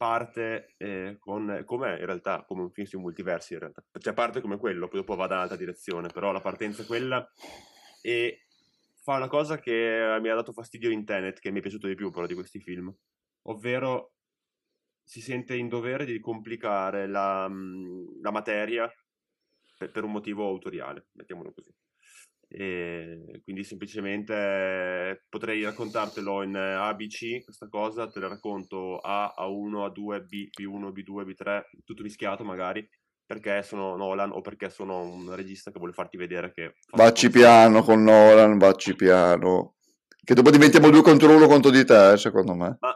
[0.00, 4.40] parte eh, con, come in realtà, come un film sui multiversi in realtà, cioè parte
[4.40, 7.30] come quello, poi dopo va da un'altra direzione, però la partenza è quella.
[8.00, 8.46] E
[9.02, 11.96] fa una cosa che mi ha dato fastidio in Tenet, che mi è piaciuto di
[11.96, 12.90] più però di questi film,
[13.42, 14.14] ovvero
[15.04, 18.90] si sente in dovere di complicare la, mm, la materia
[19.76, 21.70] per, per un motivo autoriale, mettiamolo così.
[22.52, 30.24] E quindi semplicemente potrei raccontartelo in ABC questa cosa, te la racconto A, A1, A2,
[30.26, 32.84] B, B1, B2, B3, tutto mischiato magari,
[33.24, 36.74] perché sono Nolan o perché sono un regista che vuole farti vedere che...
[36.90, 39.76] Vacci piano con Nolan, vacci piano.
[40.22, 42.78] Che dopo diventiamo due contro uno contro di te, secondo me.
[42.80, 42.94] Ma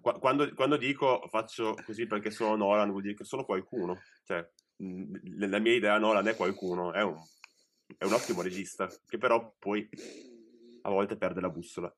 [0.00, 3.98] qua- quando, quando dico faccio così perché sono Nolan, vuol dire che sono qualcuno.
[4.24, 7.16] Cioè, nella mia idea Nolan è qualcuno, è un,
[7.96, 9.88] è un ottimo regista, che però poi
[10.82, 11.94] a volte perde la bussola.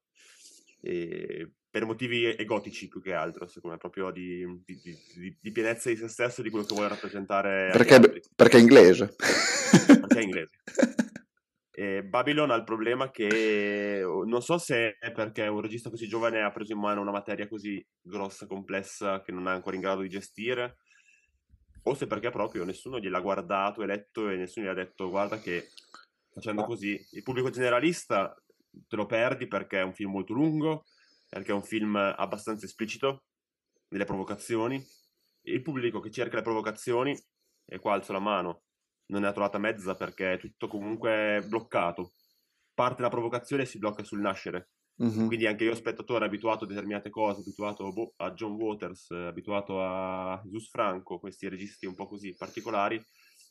[0.82, 4.80] E per motivi egotici più che altro, secondo me, proprio di, di-
[5.14, 9.14] di- di- pienezza di se stesso, di quello che vuole rappresentare Perché, perché è inglese.
[9.86, 10.50] Perché è inglese.
[11.72, 16.42] E Babylon ha il problema che non so se è perché un regista così giovane
[16.42, 20.02] ha preso in mano una materia così grossa, complessa, che non è ancora in grado
[20.02, 20.76] di gestire,
[21.82, 25.38] o se perché proprio nessuno gliel'ha guardato e letto e nessuno gli ha detto guarda
[25.38, 25.68] che
[26.32, 28.34] facendo così il pubblico generalista
[28.70, 30.84] te lo perdi perché è un film molto lungo,
[31.28, 33.24] perché è un film abbastanza esplicito
[33.88, 34.82] nelle provocazioni,
[35.42, 37.18] il pubblico che cerca le provocazioni,
[37.64, 38.62] e qua alzo la mano,
[39.06, 42.12] non ne ha trovata mezza perché è tutto comunque bloccato.
[42.74, 44.70] Parte la provocazione e si blocca sul nascere.
[45.00, 45.28] Mhm.
[45.28, 49.82] Quindi anche io, spettatore, abituato a determinate cose, abituato boh, a John Waters, eh, abituato
[49.82, 53.02] a Jesus Franco, questi registi un po' così particolari,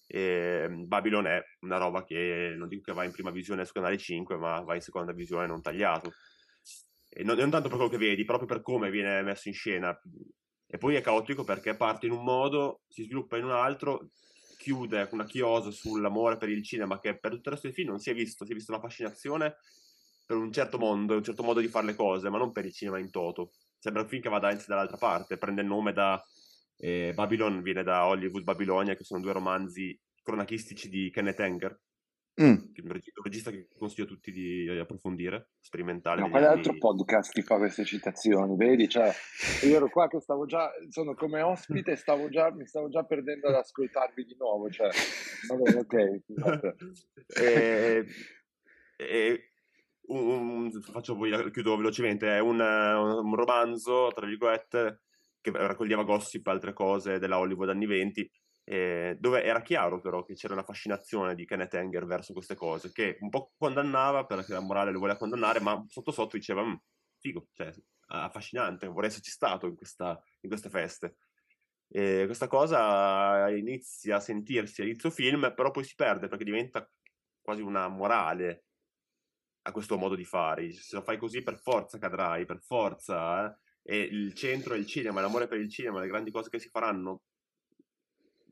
[0.06, 3.98] e Babylon è una roba che non dico che va in prima visione su canale
[3.98, 6.14] 5, ma va in seconda visione non tagliato.
[7.10, 10.00] E non, non tanto per quello che vedi, proprio per come viene messo in scena.
[10.68, 14.10] E poi è caotico perché parte in un modo, si sviluppa in un altro,
[14.60, 18.00] chiude una chiosa sull'amore per il cinema che per tutto il resto del film non
[18.00, 19.56] si è visto, si è vista una fascinazione
[20.30, 22.72] per un certo mondo, un certo modo di fare le cose, ma non per il
[22.72, 23.50] cinema in toto.
[23.80, 26.24] Sembra un film che vada anzi dall'altra parte, prende il nome da
[26.78, 31.82] eh, Babylon, viene da Hollywood Babilonia, che sono due romanzi cronachistici di Kenneth Anger,
[32.40, 32.46] Mm.
[32.54, 36.22] un reg- un regista che consiglio a tutti di approfondire, sperimentale.
[36.22, 38.56] Ma degli quale anni- podcast ti fa queste citazioni?
[38.56, 39.12] Vedi, cioè,
[39.64, 43.04] io ero qua che stavo già, sono come ospite e stavo già, mi stavo già
[43.04, 44.70] perdendo ad ascoltarvi di nuovo.
[44.70, 44.90] Cioè,
[45.50, 46.22] vabbè, ok,
[47.36, 48.06] e,
[48.96, 49.49] e
[50.10, 55.02] un, faccio poi chiudo velocemente è un, un romanzo tra virgolette
[55.42, 58.30] che raccoglieva gossip e altre cose della Hollywood anni 20
[58.64, 62.92] eh, dove era chiaro però che c'era una fascinazione di Kenneth Anger verso queste cose
[62.92, 66.74] che un po' condannava perché la morale lo voleva condannare ma sotto sotto diceva "Mm,
[67.18, 67.72] figo cioè
[68.08, 71.18] affascinante vorrei esserci stato in, questa, in queste feste
[71.88, 76.88] e questa cosa inizia a sentirsi a inizio film però poi si perde perché diventa
[77.42, 78.66] quasi una morale
[79.64, 80.72] a questo modo di fare.
[80.72, 83.46] Se lo fai così per forza cadrai, per forza.
[83.46, 83.58] eh.
[83.82, 86.70] E il centro è il cinema, l'amore per il cinema, le grandi cose che si
[86.70, 87.22] faranno.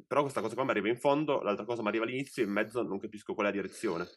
[0.07, 2.51] Però questa cosa qua mi arriva in fondo, l'altra cosa mi arriva all'inizio e in
[2.53, 4.07] mezzo non capisco qual è la direzione.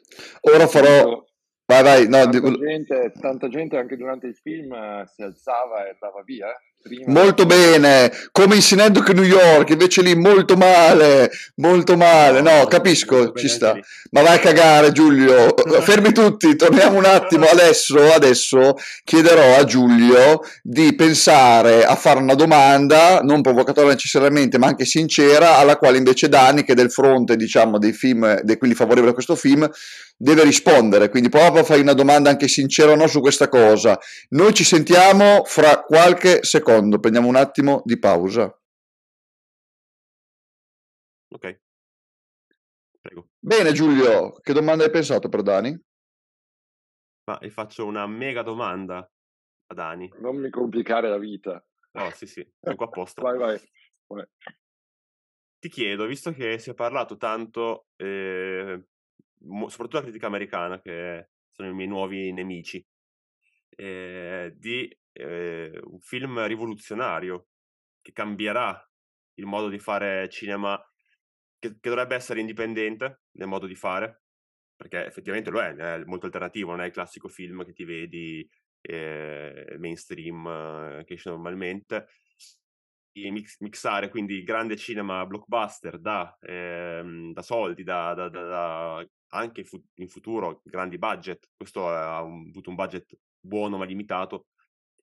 [0.43, 1.22] Ora farò...
[1.66, 5.86] Vai, vai, no, tanta, di- gente, tanta gente anche durante il film eh, si alzava
[5.86, 6.53] e andava via.
[6.83, 12.41] Prima Molto bene, come in Synecdoche New York, invece lì molto male, molto male.
[12.41, 13.78] No, capisco, ci sta.
[14.12, 20.41] Ma vai a cagare Giulio, fermi tutti, torniamo un attimo adesso, adesso chiederò a Giulio
[20.62, 26.31] di pensare a fare una domanda, non provocatoria necessariamente, ma anche sincera, alla quale invece
[26.31, 29.68] Dani, che è del fronte, diciamo, dei film, dei quelli favorevoli a questo film,
[30.21, 31.09] deve rispondere.
[31.09, 33.99] Quindi prova a fare una domanda anche sincera o no su questa cosa.
[34.31, 38.55] Noi ci sentiamo fra qualche secondo, prendiamo un attimo di pausa.
[41.33, 41.61] Ok.
[43.01, 43.29] Prego.
[43.39, 45.71] Bene Giulio, che domanda hai pensato per Dani?
[47.25, 50.12] Ma vi faccio una mega domanda a Dani.
[50.18, 51.64] Non mi complicare la vita.
[51.93, 53.23] Oh, sì, sì, sono qua apposta.
[53.23, 53.61] Vai, vai.
[54.09, 54.27] vai.
[55.59, 58.83] Ti chiedo, visto che si è parlato tanto, eh,
[59.68, 62.84] soprattutto la critica americana, che sono i miei nuovi nemici,
[63.76, 67.49] eh, di eh, un film rivoluzionario
[68.01, 68.82] che cambierà
[69.34, 70.78] il modo di fare cinema
[71.59, 74.22] che, che dovrebbe essere indipendente nel modo di fare,
[74.76, 78.49] perché effettivamente lo è, è molto alternativo, non è il classico film che ti vedi
[78.82, 82.09] eh, mainstream che esce normalmente.
[83.12, 89.64] Mix, mixare quindi grande cinema blockbuster da, ehm, da soldi, da, da, da anche
[89.95, 91.51] in futuro grandi budget.
[91.57, 94.47] Questo ha un, avuto un budget buono ma limitato.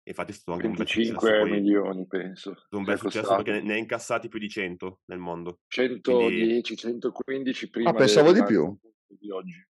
[0.04, 1.20] Infatti è stato anche un bel successo.
[1.20, 2.52] 25 milioni, penso.
[2.52, 5.60] È stato un bel successo perché ne ha incassati più di 100 nel mondo.
[5.68, 6.64] 110, Quindi...
[6.64, 8.78] 115 prima ah, pensavo di più.
[9.06, 9.68] Di oggi.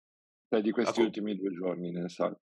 [0.49, 2.41] Cioè di questi ah, ultimi due giorni nel sale.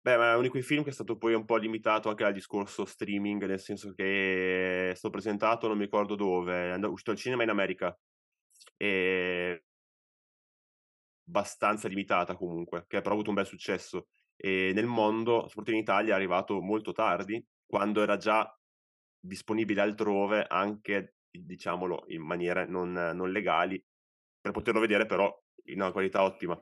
[0.00, 2.24] Beh, ma è uno di quei film che è stato poi un po' limitato anche
[2.24, 7.10] al discorso streaming, nel senso che è stato presentato, non mi ricordo dove, è uscito
[7.10, 7.98] al cinema in America.
[8.76, 9.64] E
[11.26, 14.08] abbastanza limitata comunque, che ha però avuto un bel successo.
[14.36, 18.46] E nel mondo, soprattutto in Italia, è arrivato molto tardi, quando era già
[19.18, 23.82] disponibile altrove, anche, diciamolo, in maniere non, non legali,
[24.40, 25.32] per poterlo vedere però
[25.66, 26.60] in una qualità ottima.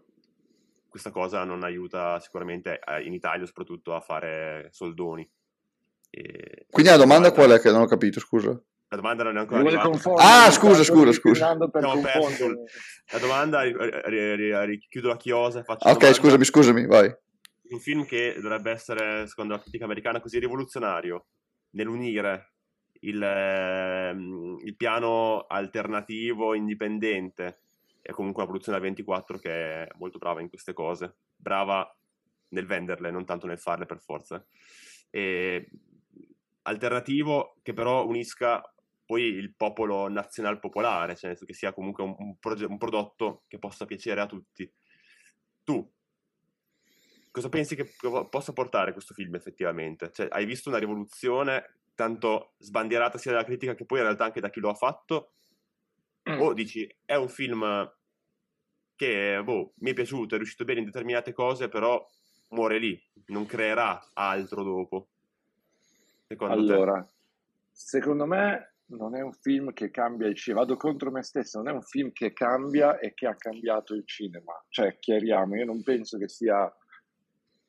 [0.89, 5.29] Questa cosa non aiuta sicuramente eh, in Italia soprattutto a fare soldoni.
[6.11, 6.67] E...
[6.71, 8.63] Quindi la domanda qual è che non ho capito, scusa?
[8.93, 9.89] La domanda non è ancora arrivata.
[10.19, 11.57] Ah, scusa, scusa, scusa.
[11.57, 13.63] La domanda,
[14.65, 15.63] richiudo la chiosa.
[15.63, 17.11] Faccio ok, scusami, scusami, vai.
[17.71, 21.29] Un film che dovrebbe essere, secondo la critica americana, così rivoluzionario
[21.71, 22.53] nell'unire
[23.01, 27.61] il, ehm, il piano alternativo indipendente
[28.03, 31.15] e comunque una produzione da 24 che è molto brava in queste cose.
[31.35, 31.91] Brava
[32.49, 34.45] nel venderle, non tanto nel farle per forza.
[35.09, 35.67] E
[36.65, 38.63] alternativo che però unisca
[39.13, 43.59] poi il popolo nazional popolare, cioè che sia comunque un, un, proge- un prodotto che
[43.59, 44.71] possa piacere a tutti.
[45.63, 45.93] Tu,
[47.31, 47.93] cosa pensi che
[48.31, 50.11] possa portare questo film effettivamente?
[50.11, 54.41] Cioè, hai visto una rivoluzione tanto sbandierata sia dalla critica che poi in realtà anche
[54.41, 55.35] da chi lo ha fatto?
[56.31, 56.41] Mm.
[56.41, 57.95] O dici, è un film
[58.97, 62.03] che boh, mi è piaciuto, è riuscito bene in determinate cose, però
[62.49, 65.09] muore lì, non creerà altro dopo?
[66.27, 67.09] Secondo allora, te?
[67.73, 71.69] secondo me non è un film che cambia il cinema, vado contro me stesso, non
[71.69, 74.53] è un film che cambia e che ha cambiato il cinema.
[74.69, 76.71] Cioè, chiariamo, io non penso che sia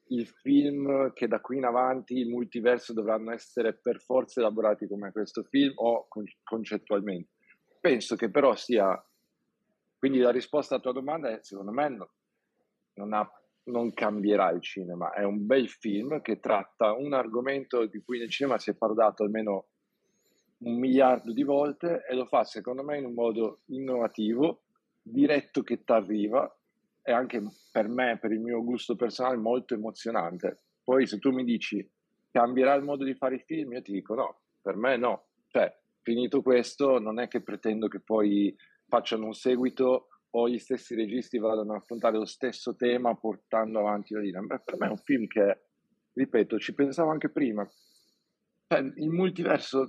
[0.08, 5.12] il film che da qui in avanti il multiverso dovranno essere per forza elaborati come
[5.12, 7.32] questo film o con- concettualmente.
[7.80, 9.02] Penso che però sia...
[9.98, 12.12] Quindi la risposta alla tua domanda è, secondo me, no,
[12.96, 13.30] non, ha,
[13.66, 15.14] non cambierà il cinema.
[15.14, 19.24] È un bel film che tratta un argomento di cui nel cinema si è parlato
[19.24, 19.68] almeno
[20.64, 24.64] un miliardo di volte e lo fa secondo me in un modo innovativo,
[25.02, 26.50] diretto che ti arriva
[27.02, 27.42] e anche
[27.72, 30.64] per me, per il mio gusto personale, molto emozionante.
[30.84, 31.88] Poi se tu mi dici
[32.32, 35.28] cambierà il modo di fare i film, io ti dico no, per me no.
[35.48, 38.56] Cioè, finito questo, non è che pretendo che poi
[38.88, 44.14] facciano un seguito o gli stessi registi vadano a affrontare lo stesso tema portando avanti
[44.14, 44.42] la linea.
[44.42, 45.66] Beh, per me è un film che,
[46.14, 47.68] ripeto, ci pensavo anche prima,
[48.78, 49.88] il multiverso,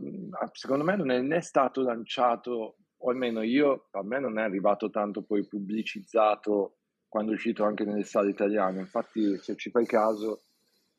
[0.53, 4.91] secondo me, non è né stato lanciato, o almeno io, a me non è arrivato
[4.91, 6.77] tanto poi pubblicizzato
[7.09, 8.81] quando è uscito anche nelle sale italiane.
[8.81, 10.43] Infatti, se ci fai caso,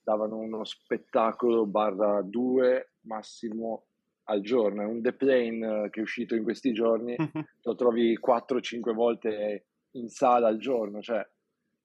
[0.03, 3.87] davano uno spettacolo barra due massimo
[4.25, 4.81] al giorno.
[4.81, 7.15] È un The Plane che è uscito in questi giorni,
[7.63, 11.27] lo trovi 4-5 volte in sala al giorno, cioè,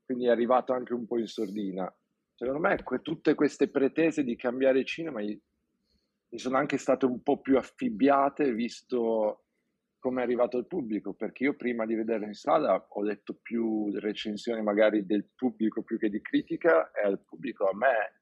[0.04, 1.92] quindi è arrivato anche un po' in sordina.
[2.34, 5.20] Secondo me tutte queste pretese di cambiare cinema
[6.30, 9.44] mi sono anche state un po' più affibbiate visto
[10.00, 13.90] come è arrivato il pubblico, perché io prima di vederlo in sala ho letto più
[13.98, 18.20] recensioni magari del pubblico più che di critica e al pubblico a me,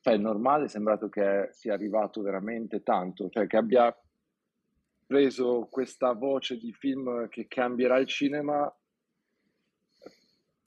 [0.00, 3.94] cioè è normale, è sembrato che sia arrivato veramente tanto, cioè che abbia
[5.06, 8.74] preso questa voce di film che cambierà il cinema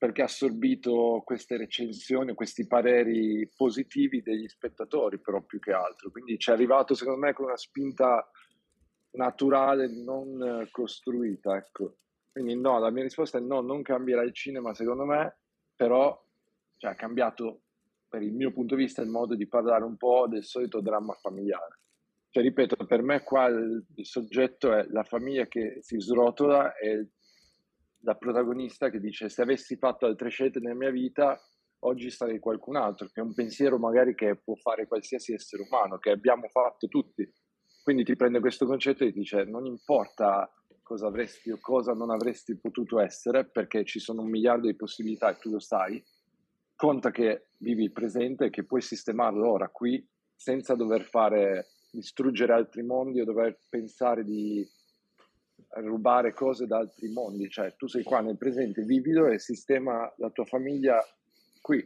[0.01, 6.09] perché ha assorbito queste recensioni, questi pareri positivi degli spettatori, però più che altro.
[6.09, 8.27] Quindi ci è arrivato, secondo me, con una spinta
[9.11, 11.55] naturale, non costruita.
[11.55, 11.97] Ecco.
[12.31, 15.41] Quindi no, la mia risposta è no, non cambierà il cinema, secondo me,
[15.75, 16.19] però
[16.77, 17.61] cioè, ha cambiato,
[18.09, 21.13] per il mio punto di vista, il modo di parlare un po' del solito dramma
[21.13, 21.77] familiare.
[22.31, 27.09] Cioè, ripeto, per me qua il, il soggetto è la famiglia che si srotola e
[28.03, 31.39] la protagonista che dice se avessi fatto altre scelte nella mia vita
[31.83, 35.97] oggi sarei qualcun altro, che è un pensiero magari che può fare qualsiasi essere umano,
[35.97, 37.27] che abbiamo fatto tutti.
[37.83, 40.49] Quindi ti prende questo concetto e ti dice non importa
[40.83, 45.31] cosa avresti o cosa non avresti potuto essere, perché ci sono un miliardo di possibilità
[45.31, 46.03] e tu lo sai,
[46.75, 52.53] conta che vivi il presente e che puoi sistemarlo ora qui senza dover fare distruggere
[52.53, 54.67] altri mondi o dover pensare di
[55.75, 60.29] rubare cose da altri mondi, cioè tu sei qua nel presente, vivido e sistema la
[60.29, 60.99] tua famiglia
[61.61, 61.85] qui,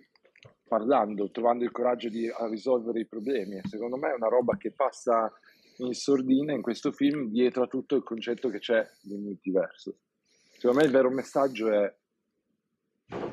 [0.67, 3.61] parlando, trovando il coraggio di risolvere i problemi.
[3.63, 5.31] Secondo me è una roba che passa
[5.77, 9.97] in sordina in questo film dietro a tutto il concetto che c'è di multiverso.
[10.53, 11.93] Secondo me il vero messaggio è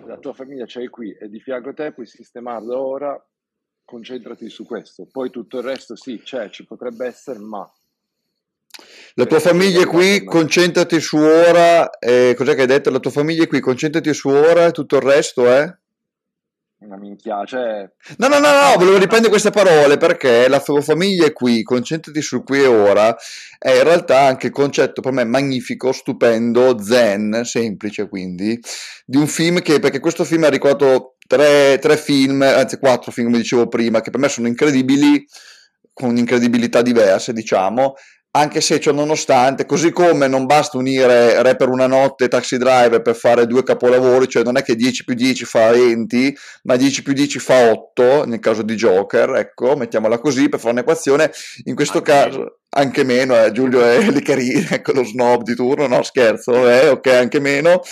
[0.06, 3.26] la tua famiglia c'è qui, è di fianco a te, puoi sistemarla ora,
[3.84, 5.06] concentrati su questo.
[5.10, 7.70] Poi tutto il resto sì, c'è, ci potrebbe essere, ma...
[9.14, 12.90] La tua famiglia è qui, concentrati su ora, eh, cos'è che hai detto?
[12.90, 15.62] La tua famiglia è qui, concentrati su ora e tutto il resto è...
[15.62, 15.76] Eh?
[16.84, 17.88] una minchia, cioè...
[18.16, 22.20] No, no, no, no, volevo riprendere queste parole perché la tua famiglia è qui, concentrati
[22.20, 23.16] sul qui e ora,
[23.58, 28.58] è in realtà anche il concetto per me magnifico, stupendo, zen, semplice quindi,
[29.06, 33.28] di un film che, perché questo film ha ricordato tre, tre film, anzi quattro film
[33.28, 35.24] come dicevo prima, che per me sono incredibili,
[35.92, 37.94] con incredibilità diverse diciamo,
[38.34, 42.56] anche se ciò nonostante, così come non basta unire Re per una notte e Taxi
[42.56, 46.76] Driver per fare due capolavori, cioè non è che 10 più 10 fa 20, ma
[46.76, 51.30] 10 più 10 fa 8 nel caso di Joker, ecco, mettiamola così per fare un'equazione,
[51.64, 52.56] in questo anche caso meno.
[52.70, 56.88] anche meno, eh, Giulio è lì carino, ecco lo snob di turno, no scherzo, eh,
[56.88, 57.82] ok anche meno,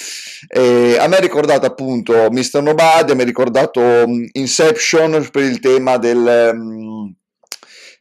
[0.48, 2.62] e a me ha ricordato appunto Mr.
[2.62, 6.50] Nobody, mi ha ricordato um, Inception per il tema del...
[6.54, 7.14] Um,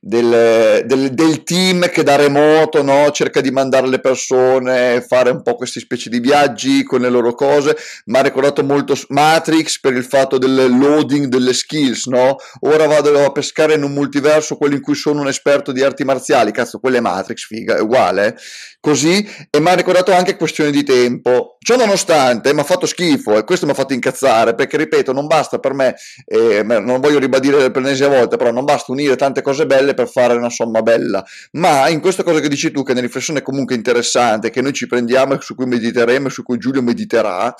[0.01, 5.41] del, del, del, team che da remoto no, cerca di mandare le persone, fare un
[5.41, 7.75] po' queste specie di viaggi con le loro cose.
[8.05, 12.05] Mi ha ricordato molto Matrix per il fatto del loading delle skills.
[12.05, 12.37] No?
[12.61, 16.05] Ora vado a pescare in un multiverso quello in cui sono un esperto di arti
[16.05, 16.51] marziali.
[16.51, 18.37] Cazzo, quello è Matrix, figa, è uguale.
[18.81, 21.57] Così, e mi ha ricordato anche questione di tempo.
[21.59, 25.27] Ciò nonostante, mi ha fatto schifo e questo mi ha fatto incazzare perché, ripeto, non
[25.27, 25.95] basta per me,
[26.25, 29.93] eh, non voglio ribadire per l'ennesima volta, però non basta unire tante cose belle belle
[29.93, 33.01] per fare una somma bella, ma in questa cosa che dici tu, che è una
[33.01, 36.81] riflessione comunque interessante, che noi ci prendiamo e su cui mediteremo e su cui Giulio
[36.81, 37.53] mediterà,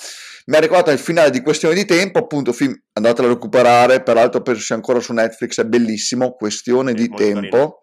[0.46, 4.42] mi ha ricordato il finale di Questione di Tempo, appunto, film, andatelo a recuperare, peraltro
[4.42, 7.80] penso sia ancora su Netflix, è bellissimo, Questione di Tempo, carino.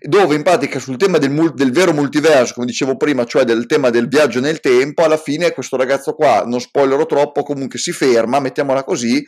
[0.00, 3.88] dove in pratica sul tema del, del, vero multiverso, come dicevo prima, cioè del tema
[3.88, 8.40] del viaggio nel tempo, alla fine questo ragazzo qua, non spoilerò troppo, comunque si ferma,
[8.40, 9.24] mettiamola così,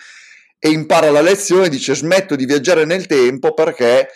[0.58, 4.08] e impara la lezione, dice smetto di viaggiare nel tempo perché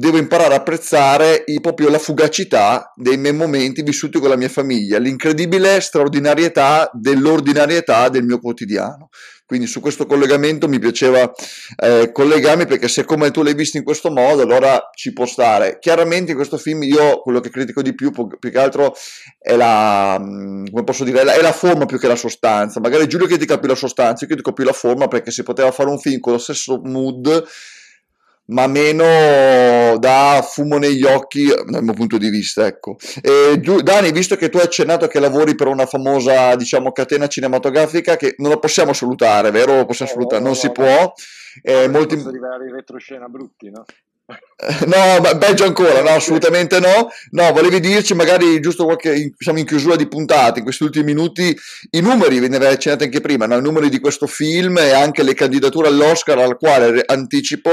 [0.00, 4.98] devo imparare a apprezzare proprio la fugacità dei miei momenti vissuti con la mia famiglia,
[4.98, 9.10] l'incredibile straordinarietà dell'ordinarietà del mio quotidiano.
[9.44, 11.30] Quindi su questo collegamento mi piaceva
[11.76, 15.78] eh, collegarmi perché se come tu l'hai visto in questo modo allora ci può stare.
[15.80, 18.94] Chiaramente in questo film io quello che critico di più più che altro
[19.38, 22.80] è la, mm, come posso dire, è la forma più che la sostanza.
[22.80, 25.90] Magari Giulio critica più la sostanza, io critico più la forma perché si poteva fare
[25.90, 27.44] un film con lo stesso mood
[28.50, 32.66] ma meno da fumo negli occhi dal mio punto di vista.
[32.66, 32.96] Ecco.
[33.20, 38.16] E, Dani, visto che tu hai accennato che lavori per una famosa diciamo, catena cinematografica,
[38.16, 39.84] che non la possiamo salutare, vero?
[39.84, 41.12] Possiamo no, salutare, no, non no, si può.
[41.62, 42.14] Eh, molti...
[42.14, 43.84] arrivare in retroscena brutti, no?
[44.86, 47.08] No, peggio ancora, no, assolutamente no.
[47.30, 51.56] No, volevi dirci magari giusto qualche, siamo in chiusura di puntate, in questi ultimi minuti,
[51.90, 53.56] i numeri, ve ne avevi accennato anche prima, no?
[53.56, 57.70] i numeri di questo film e anche le candidature all'Oscar, al quale anticipo,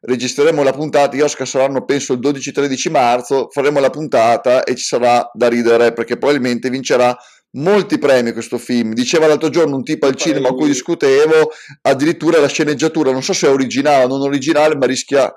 [0.00, 4.84] registreremo la puntata, gli Oscar saranno penso il 12-13 marzo, faremo la puntata e ci
[4.84, 7.14] sarà da ridere perché probabilmente vincerà
[7.52, 8.94] molti premi questo film.
[8.94, 11.50] Diceva l'altro giorno un tipo al cinema con cui discutevo,
[11.82, 15.32] addirittura la sceneggiatura, non so se è originale o non originale, ma rischia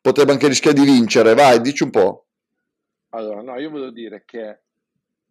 [0.00, 1.34] potrebbe anche rischiare di vincere.
[1.34, 2.26] Vai, dici un po'.
[3.10, 4.60] Allora, no, io volevo dire che,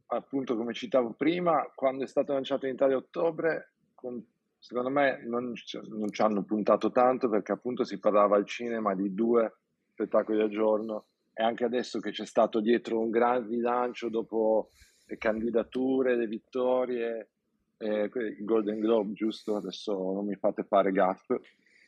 [0.08, 4.24] appunto, come citavo prima, quando è stato lanciato in Italia a ottobre, con,
[4.58, 5.54] secondo me non,
[5.88, 9.54] non, ci hanno puntato tanto perché appunto si parlava al cinema di due
[9.92, 14.72] spettacoli al giorno e anche adesso che c'è stato dietro un gran rilancio dopo
[15.06, 17.30] le candidature, le vittorie,
[17.78, 19.56] eh, il Golden Globe, giusto?
[19.56, 21.32] Adesso non mi fate fare gaff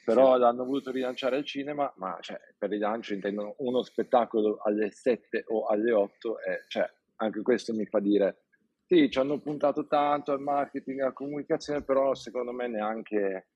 [0.03, 0.39] però sì.
[0.39, 5.65] l'hanno voluto rilanciare al cinema, ma cioè, per rilancio intendono uno spettacolo alle 7 o
[5.65, 8.43] alle 8 e cioè, anche questo mi fa dire
[8.91, 13.47] sì, ci hanno puntato tanto al marketing, alla comunicazione, però secondo me neanche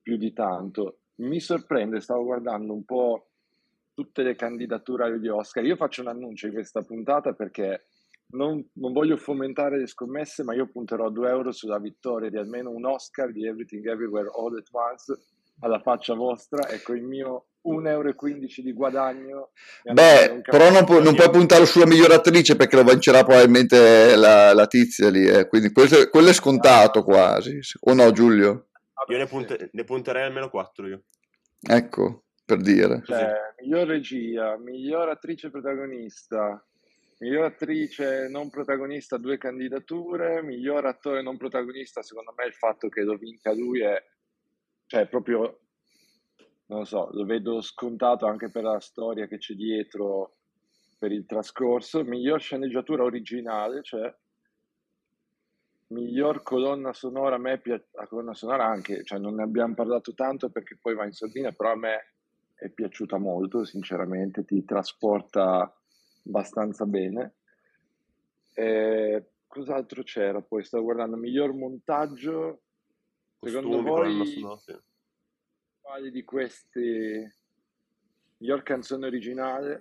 [0.00, 1.00] più di tanto.
[1.16, 3.30] Mi sorprende, stavo guardando un po'
[3.92, 5.64] tutte le candidature agli Oscar.
[5.64, 7.86] Io faccio un annuncio in questa puntata perché
[8.34, 12.70] non, non, voglio fomentare le scommesse, ma io punterò 2 euro sulla vittoria di almeno
[12.70, 15.12] un Oscar di Everything Everywhere All at Once
[15.60, 18.14] alla faccia vostra, ecco il mio 1,15 euro
[18.56, 19.50] di guadagno.
[19.82, 24.52] Beh, però non, pu- non puoi puntare sulla miglior attrice perché lo vincerà probabilmente la,
[24.52, 25.48] la tizia lì, eh.
[25.48, 28.68] quindi quello, quello, è scontato quasi, o no Giulio?
[29.08, 31.02] Io ne, punte- ne punterei almeno 4 io.
[31.60, 33.02] Ecco, per dire.
[33.04, 36.62] Cioè, miglior regia, miglior attrice protagonista,
[37.18, 40.42] Miglior attrice non protagonista, due candidature.
[40.42, 44.02] Miglior attore non protagonista, secondo me il fatto che lo vinca lui è,
[44.86, 45.60] cioè, proprio,
[46.66, 50.36] non lo so, lo vedo scontato anche per la storia che c'è dietro,
[50.98, 52.04] per il trascorso.
[52.04, 54.14] Miglior sceneggiatura originale, cioè,
[55.88, 60.14] miglior colonna sonora, a me piace, la colonna sonora anche, cioè non ne abbiamo parlato
[60.14, 62.14] tanto perché poi va in sordina, però a me
[62.54, 65.72] è piaciuta molto, sinceramente, ti trasporta
[66.26, 67.34] abbastanza bene.
[68.54, 70.64] E cos'altro c'era poi?
[70.64, 72.63] Stavo guardando miglior montaggio.
[73.50, 74.78] Secondo voi, sì.
[75.80, 77.30] quali di questi
[78.38, 79.78] miglior canzone originale?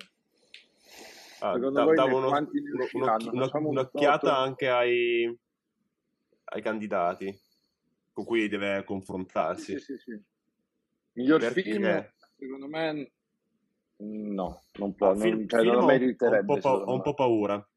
[1.39, 3.05] Ah, Secondo da- voi davo uno- quanti uno- uno-
[3.45, 4.41] Facciamo un un'occhiata voto.
[4.41, 5.39] anche ai,
[6.45, 7.37] ai candidati
[8.13, 9.79] con cui deve confrontarsi.
[9.79, 10.21] sì, sì.
[11.13, 11.61] Miglior Perché?
[11.61, 12.11] film?
[12.37, 13.11] Secondo me
[13.97, 16.93] no, non può, Ah, non, film, cioè, film non ho, ho un po', pa- ho
[16.93, 17.69] un po' paura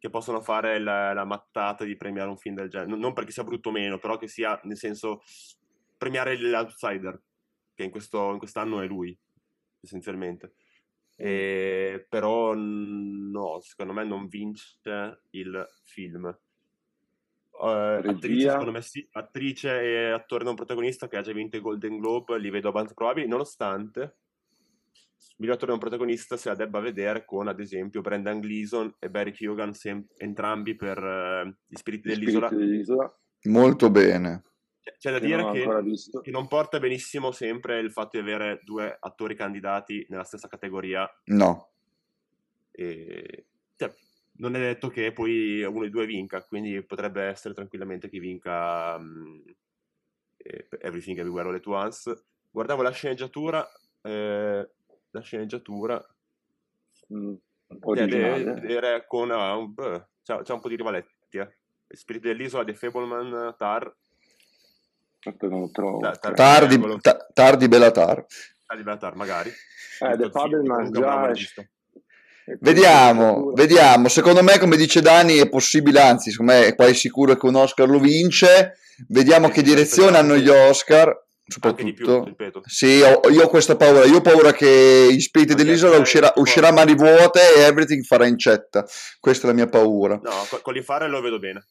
[0.00, 2.96] che possano fare la, la mattata di premiare un film del genere.
[2.96, 5.22] Non, perché sia brutto o meno, però che sia, nel senso,
[5.98, 7.20] premiare l'outsider,
[7.74, 9.16] che in, questo, in quest'anno è lui,
[9.78, 10.54] essenzialmente.
[11.16, 14.78] E, però mm, no, secondo me non vince
[15.32, 16.26] il film.
[17.62, 21.60] Eh, attrice, secondo me sì, attrice e attore non protagonista che ha già vinto i
[21.60, 24.19] Golden Globe, li vedo abbastanza probabili, nonostante
[25.36, 29.32] miglior attore non protagonista se la debba vedere con ad esempio Brendan Gleeson e Barry
[29.32, 32.46] Keoghan sem- entrambi per eh, Gli Spiriti Gli dell'Isola.
[32.46, 34.44] Spiriti dell'Isola, Molto bene.
[34.82, 38.18] C'è- c'è da che dire non che, che non porta benissimo sempre il fatto di
[38.18, 41.08] avere due attori candidati nella stessa categoria.
[41.26, 41.70] No.
[42.72, 43.44] e
[43.76, 43.92] cioè,
[44.38, 48.98] non è detto che poi uno dei due vinca quindi potrebbe essere tranquillamente che vinca
[50.36, 52.24] eh, Everything Everywhere All At Once.
[52.50, 53.66] Guardavo la sceneggiatura
[54.02, 54.70] eh,
[55.10, 56.02] la sceneggiatura
[57.12, 57.34] Mm,
[57.80, 58.44] originale.
[58.44, 61.56] de- vedere con ah, un, beh, c'è, c'è un po' di rivaletti eh.
[61.88, 63.92] Spiriti dell'isola The Fableman Tar
[65.72, 65.98] trovo.
[65.98, 66.98] Da- tar- Tardi, triangolo.
[67.00, 68.24] ta- tardi Belatar.
[68.76, 71.32] Di Tar magari Eh, The Fableman già
[72.60, 74.08] Vediamo, vediamo.
[74.08, 77.54] Secondo me, come dice Dani, è possibile, anzi, secondo me è quasi sicuro che un
[77.56, 78.76] Oscar lo vince.
[79.08, 81.26] Vediamo che direzione hanno gli Oscar,
[81.82, 82.24] di più soprattutto.
[82.24, 84.04] ripeto Sì, ho- io ho questa paura.
[84.04, 88.04] Io ho paura che gli spiriti dell'isola eh, uscirà, uscirà a mani vuote e Everything
[88.04, 88.84] farà incetta.
[89.18, 90.18] Questa è la mia paura.
[90.22, 91.64] no co- con l'infare lo vedo bene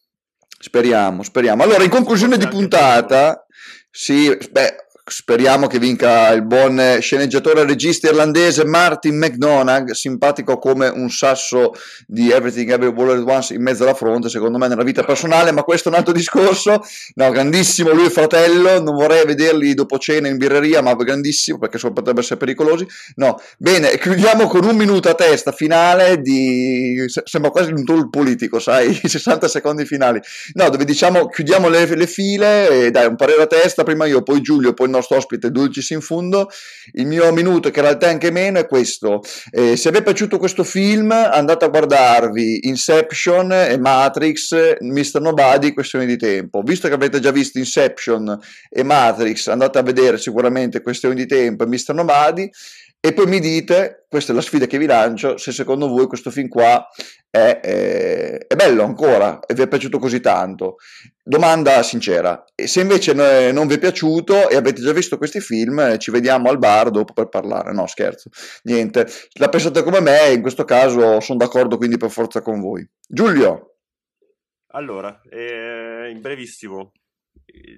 [0.61, 1.63] Speriamo, speriamo.
[1.63, 3.45] Allora, in conclusione di puntata,
[3.89, 4.75] sì, beh,
[5.09, 11.73] speriamo che vinca il buon sceneggiatore e regista irlandese Martin McDonagh, simpatico come un sasso
[12.05, 15.63] di Everything Everywhere At Once in mezzo alla fronte, secondo me nella vita personale, ma
[15.63, 16.81] questo è un altro discorso.
[17.15, 21.77] No, grandissimo lui e fratello, non vorrei vederli dopo cena in birreria, ma grandissimo perché
[21.77, 22.87] so- potrebbero essere pericolosi.
[23.15, 27.03] No, bene, chiudiamo con un minuto a testa finale di...
[27.07, 30.19] se- sembra quasi un tour politico, sai, i 60 secondi finali.
[30.53, 34.21] No, dove diciamo chiudiamo le, le file e dai un parere a testa, prima io,
[34.21, 36.49] poi Giulio, poi il nostro ospite Dulcis in fondo.
[36.93, 39.21] Il mio minuto, che in realtà è anche meno, è questo.
[39.51, 45.21] Eh, se vi è piaciuto questo film, andate a guardarvi Inception e Matrix, Mr.
[45.21, 46.61] Nobody, questione di tempo.
[46.61, 48.37] Visto che avete già visto Inception
[48.69, 51.93] e Matrix, andate a vedere sicuramente questione di tempo e Mr.
[51.93, 52.49] Nobody.
[53.01, 56.31] E poi mi dite, questa è la sfida che vi lancio, se secondo voi questo
[56.31, 56.85] film qua
[57.29, 60.75] è, eh, è bello ancora e vi è piaciuto così tanto.
[61.23, 65.39] Domanda sincera, e se invece no- non vi è piaciuto e avete già visto questi
[65.39, 67.71] film, ci vediamo al bar dopo per parlare.
[67.71, 68.31] No, scherzo,
[68.63, 69.07] niente.
[69.39, 72.85] La pensate come me, in questo caso sono d'accordo quindi per forza con voi.
[73.07, 73.75] Giulio,
[74.73, 76.91] Allora, eh, in brevissimo,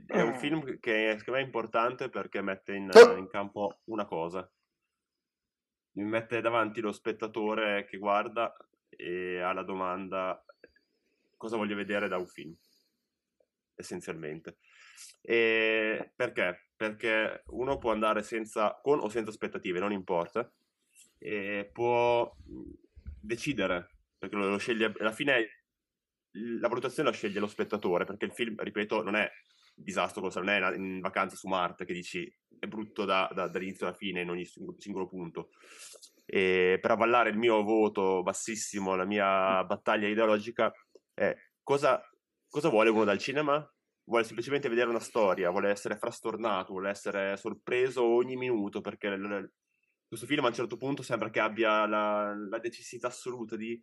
[0.07, 4.49] è un film che secondo me è importante perché mette in, in campo una cosa.
[5.93, 8.55] Mi mette davanti lo spettatore che guarda
[8.89, 10.43] e ha la domanda
[11.41, 12.55] cosa voglio vedere da un film,
[13.75, 14.57] essenzialmente.
[15.21, 16.69] E perché?
[16.75, 20.49] Perché uno può andare senza, con o senza aspettative, non importa,
[21.17, 22.31] e può
[23.19, 23.89] decidere,
[24.19, 25.63] perché lo, lo sceglie, alla fine
[26.33, 29.29] la valutazione la sceglie lo spettatore, perché il film, ripeto, non è
[29.73, 32.31] disastroso, non è in vacanza su Marte che dici
[32.62, 35.49] è brutto da- da- dall'inizio alla fine in ogni singolo, singolo punto.
[36.26, 40.72] E per avvallare il mio voto bassissimo, la mia battaglia ideologica
[41.12, 41.99] è cosa,
[42.47, 43.68] cosa vuole uno dal cinema?
[44.03, 49.20] Vuole semplicemente vedere una storia, vuole essere frastornato, vuole essere sorpreso ogni minuto, perché l-
[49.22, 49.51] l-
[50.07, 53.82] questo film a un certo punto sembra che abbia la, la necessità assoluta di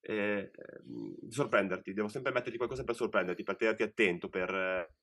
[0.00, 0.50] eh,
[0.82, 4.94] di sorprenderti, devo sempre metterti qualcosa per sorprenderti, per tenerti attento, per, eh,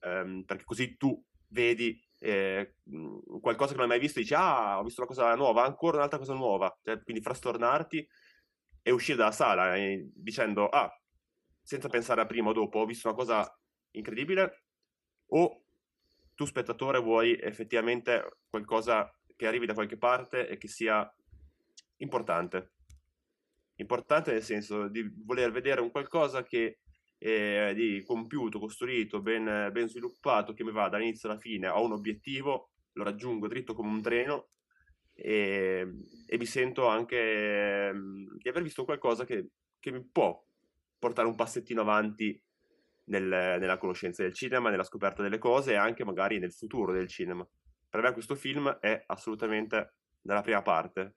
[0.00, 4.78] ehm, perché così tu vedi eh, mh, qualcosa che non hai mai visto dici ah
[4.78, 8.08] ho visto una cosa nuova, ancora un'altra cosa nuova, Cioè, quindi frastornarti
[8.82, 10.90] e uscire dalla sala eh, dicendo, ah,
[11.62, 13.60] senza pensare a prima o dopo, ho visto una cosa
[13.92, 14.62] incredibile,
[15.28, 15.62] o
[16.34, 21.12] tu spettatore vuoi effettivamente qualcosa che arrivi da qualche parte e che sia
[21.98, 22.72] importante.
[23.76, 26.78] Importante nel senso di voler vedere un qualcosa che
[27.18, 31.92] è di compiuto, costruito, ben, ben sviluppato, che mi va dall'inizio alla fine, ho un
[31.92, 34.50] obiettivo, lo raggiungo dritto come un treno
[35.12, 35.86] e,
[36.26, 39.48] e mi sento anche mm, di aver visto qualcosa che,
[39.80, 40.40] che mi può
[40.98, 42.40] portare un passettino avanti
[43.06, 47.08] nel, nella conoscenza del cinema, nella scoperta delle cose e anche magari nel futuro del
[47.08, 47.46] cinema.
[47.88, 51.14] Per me questo film è assolutamente nella prima parte.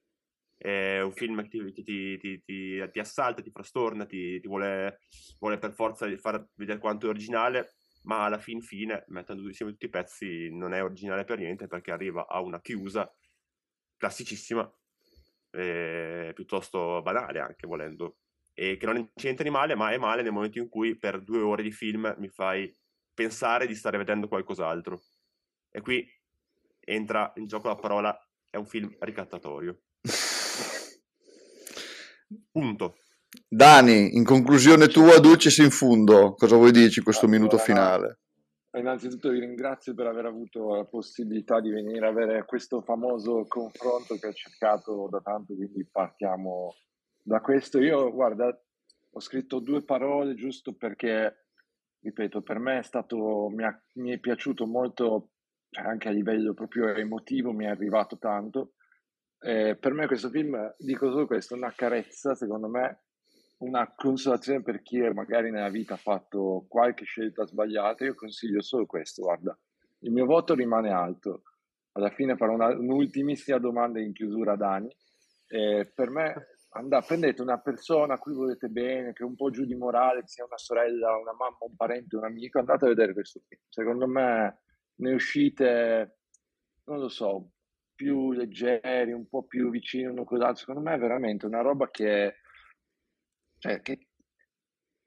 [0.61, 4.99] È un film che ti, ti, ti, ti assalta, ti frastorna, ti, vuole,
[5.39, 9.85] vuole, per forza far vedere quanto è originale, ma alla fin fine, mettendo insieme tutti
[9.85, 13.11] i pezzi, non è originale per niente perché arriva a una chiusa
[13.97, 14.71] classicissima,
[15.49, 18.17] eh, piuttosto banale anche volendo,
[18.53, 21.41] e che non c'entra di male, ma è male nel momento in cui per due
[21.41, 22.71] ore di film mi fai
[23.15, 25.01] pensare di stare vedendo qualcos'altro.
[25.71, 26.07] E qui
[26.81, 28.15] entra in gioco la parola,
[28.47, 29.81] è un film ricattatorio.
[32.51, 32.95] Punto.
[33.47, 38.19] Dani, in conclusione tua, Dulcis in fundo, cosa vuoi dirci in questo allora, minuto finale?
[38.73, 44.15] Innanzitutto vi ringrazio per aver avuto la possibilità di venire a avere questo famoso confronto
[44.15, 46.75] che ho cercato da tanto, quindi partiamo
[47.21, 47.79] da questo.
[47.79, 48.57] Io, guarda,
[49.13, 51.47] ho scritto due parole giusto perché,
[51.99, 55.31] ripeto, per me è stato, mi, ha, mi è piaciuto molto,
[55.69, 58.73] cioè anche a livello proprio emotivo, mi è arrivato tanto.
[59.43, 63.01] Eh, per me questo film, dico solo questo, una carezza, secondo me,
[63.57, 68.85] una consolazione per chi magari nella vita ha fatto qualche scelta sbagliata, io consiglio solo
[68.85, 69.57] questo, guarda,
[69.99, 71.43] il mio voto rimane alto.
[71.93, 74.95] Alla fine farò una, un'ultimissima domanda in chiusura a Dani.
[75.47, 79.49] Eh, per me, andate, prendete una persona a cui volete bene, che è un po'
[79.49, 83.13] giù di morale, sia una sorella, una mamma, un parente, un amico, andate a vedere
[83.13, 83.61] questo film.
[83.67, 84.59] Secondo me
[84.95, 86.19] ne uscite,
[86.85, 87.49] non lo so,
[88.01, 90.57] più leggeri, un po' più vicini uno con l'altro.
[90.57, 92.37] Secondo me è veramente una roba che
[93.59, 94.07] cioè, che,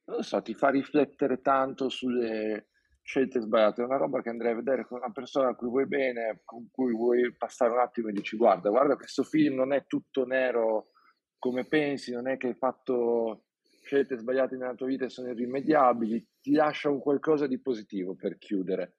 [0.04, 2.68] non lo so, ti fa riflettere tanto sulle
[3.02, 3.82] scelte sbagliate.
[3.82, 6.68] È una roba che andrei a vedere con una persona a cui vuoi bene, con
[6.70, 10.90] cui vuoi passare un attimo e dici guarda, guarda questo film non è tutto nero
[11.36, 13.46] come pensi, non è che hai fatto
[13.82, 18.38] scelte sbagliate nella tua vita e sono irrimediabili, ti lascia un qualcosa di positivo per
[18.38, 18.94] chiudere,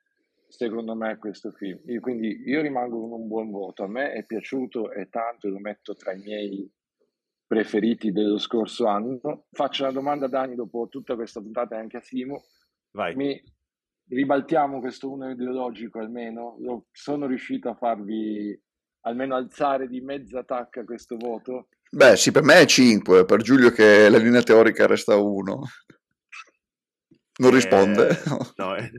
[0.55, 1.79] secondo me, questo film.
[1.85, 5.59] Io, quindi io rimango con un buon voto, a me è piaciuto e tanto lo
[5.59, 6.71] metto tra i miei
[7.45, 9.45] preferiti dello scorso anno.
[9.51, 12.43] Faccio una domanda a Dani dopo tutta questa puntata e anche a Simo.
[12.91, 13.15] Vai.
[13.15, 13.41] Mi
[14.07, 16.57] ribaltiamo questo uno ideologico almeno.
[16.91, 18.59] Sono riuscito a farvi
[19.01, 21.67] almeno alzare di mezza tacca questo voto.
[21.91, 25.61] Beh, sì, per me è 5, per Giulio che la linea teorica resta 1.
[27.37, 28.07] Non risponde.
[28.09, 28.15] Eh,
[28.55, 28.91] no, eh,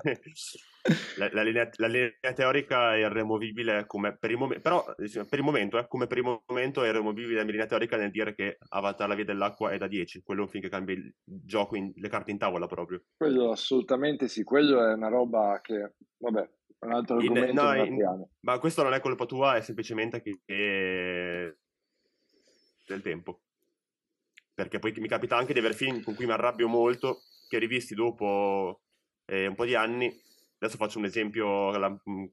[1.17, 5.43] la, la, linea, la, linea, teorica è irremovibile come per il momento, però per il
[5.43, 9.09] momento, eh, come per il momento è irremovibile la linea teorica nel dire che Avatar
[9.09, 11.93] la via dell'acqua è da 10, quello è un film che cambia il gioco, in,
[11.97, 13.03] le carte in tavola proprio.
[13.17, 18.27] Quello assolutamente sì, quello è una roba che, vabbè, un altro argomento in, no, in,
[18.41, 21.55] ma questo non è colpa tua, è semplicemente che è
[22.87, 23.41] del tempo.
[24.53, 27.95] Perché poi mi capita anche di avere film con cui mi arrabbio molto, che rivisti
[27.95, 28.83] dopo
[29.27, 30.07] eh, un po' di anni.
[30.59, 31.71] Adesso faccio un esempio
[32.09, 32.25] mm,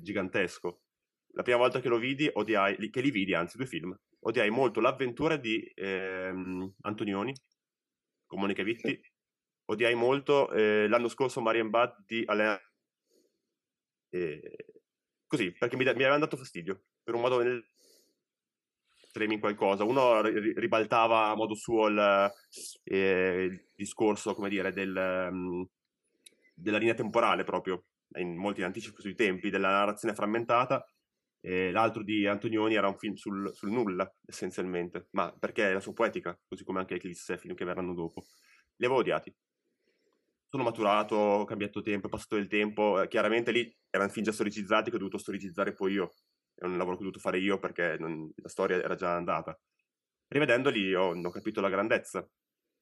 [0.00, 0.82] gigantesco.
[1.32, 4.80] La prima volta che lo vidi, odiai, che li vidi, anzi due film, odiai molto
[4.80, 7.32] l'avventura di ehm, Antonioni,
[8.26, 9.00] con Monica Vitti,
[9.66, 12.58] odiai molto eh, l'anno scorso Marian Bad di Alain
[14.10, 14.56] eh,
[15.26, 17.64] così, perché mi, mi avevano dato fastidio, per un modo nel
[19.10, 19.84] streaming qualcosa.
[19.84, 22.32] Uno ribaltava a modo suo il,
[22.84, 25.66] eh, il discorso, come dire, del, um,
[26.54, 27.84] della linea temporale proprio,
[28.18, 30.84] in molti anticipi sui tempi, della narrazione frammentata.
[31.42, 35.92] E l'altro di Antonioni era un film sul, sul, nulla, essenzialmente, ma perché la sua
[35.94, 38.24] poetica, così come anche Eclisse, film che verranno dopo.
[38.76, 39.34] Li avevo odiati.
[40.48, 43.00] Sono maturato, ho cambiato tempo, è passato del tempo.
[43.00, 46.12] Eh, chiaramente lì erano film già storicizzati che ho dovuto storicizzare poi io.
[46.60, 49.58] È un lavoro che ho dovuto fare io perché non, la storia era già andata.
[50.28, 52.28] Rivedendoli ho, ho capito la grandezza.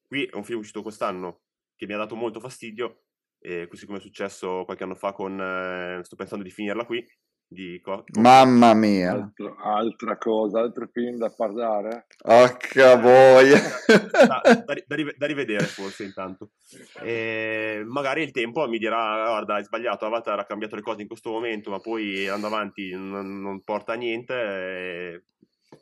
[0.04, 1.42] Qui è un film uscito quest'anno
[1.76, 3.04] che mi ha dato molto fastidio
[3.38, 7.06] e così come è successo qualche anno fa con eh, sto pensando di finirla qui
[7.48, 9.12] di co- mamma mia.
[9.12, 12.06] Altro, altra cosa altro film da parlare?
[12.24, 13.58] Occa boia
[14.26, 14.84] da, da, da,
[15.16, 16.50] da, rivedere forse intanto.
[17.02, 21.08] E magari il tempo mi dirà guarda hai sbagliato Avatar ha cambiato le cose in
[21.08, 25.22] questo momento ma poi andando avanti non, non porta a niente e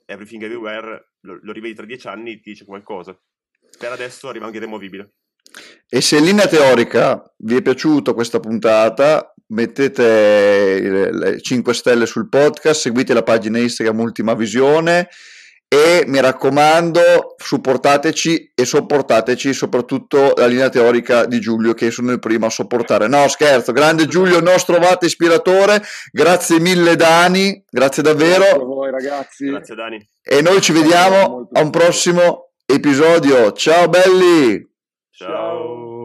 [0.04, 3.18] Everything Everywhere lo, lo rivedi tra dieci anni ti dice qualcosa.
[3.78, 5.12] Per adesso rimane irremovibile.
[5.88, 12.28] E se in linea teorica vi è piaciuta questa puntata, mettete le 5 stelle sul
[12.28, 15.08] podcast, seguite la pagina Instagram Ultima Visione
[15.68, 22.20] e mi raccomando supportateci e sopportateci soprattutto la linea teorica di Giulio che sono il
[22.20, 23.08] primo a sopportare.
[23.08, 25.82] No scherzo grande Giulio nostro vate ispiratore.
[26.12, 28.44] Grazie mille Dani grazie davvero.
[28.44, 29.46] Grazie a voi ragazzi.
[29.46, 30.08] Grazie Dani.
[30.22, 33.52] e noi ci vediamo a un prossimo episodio.
[33.52, 34.74] Ciao belli
[35.18, 35.95] show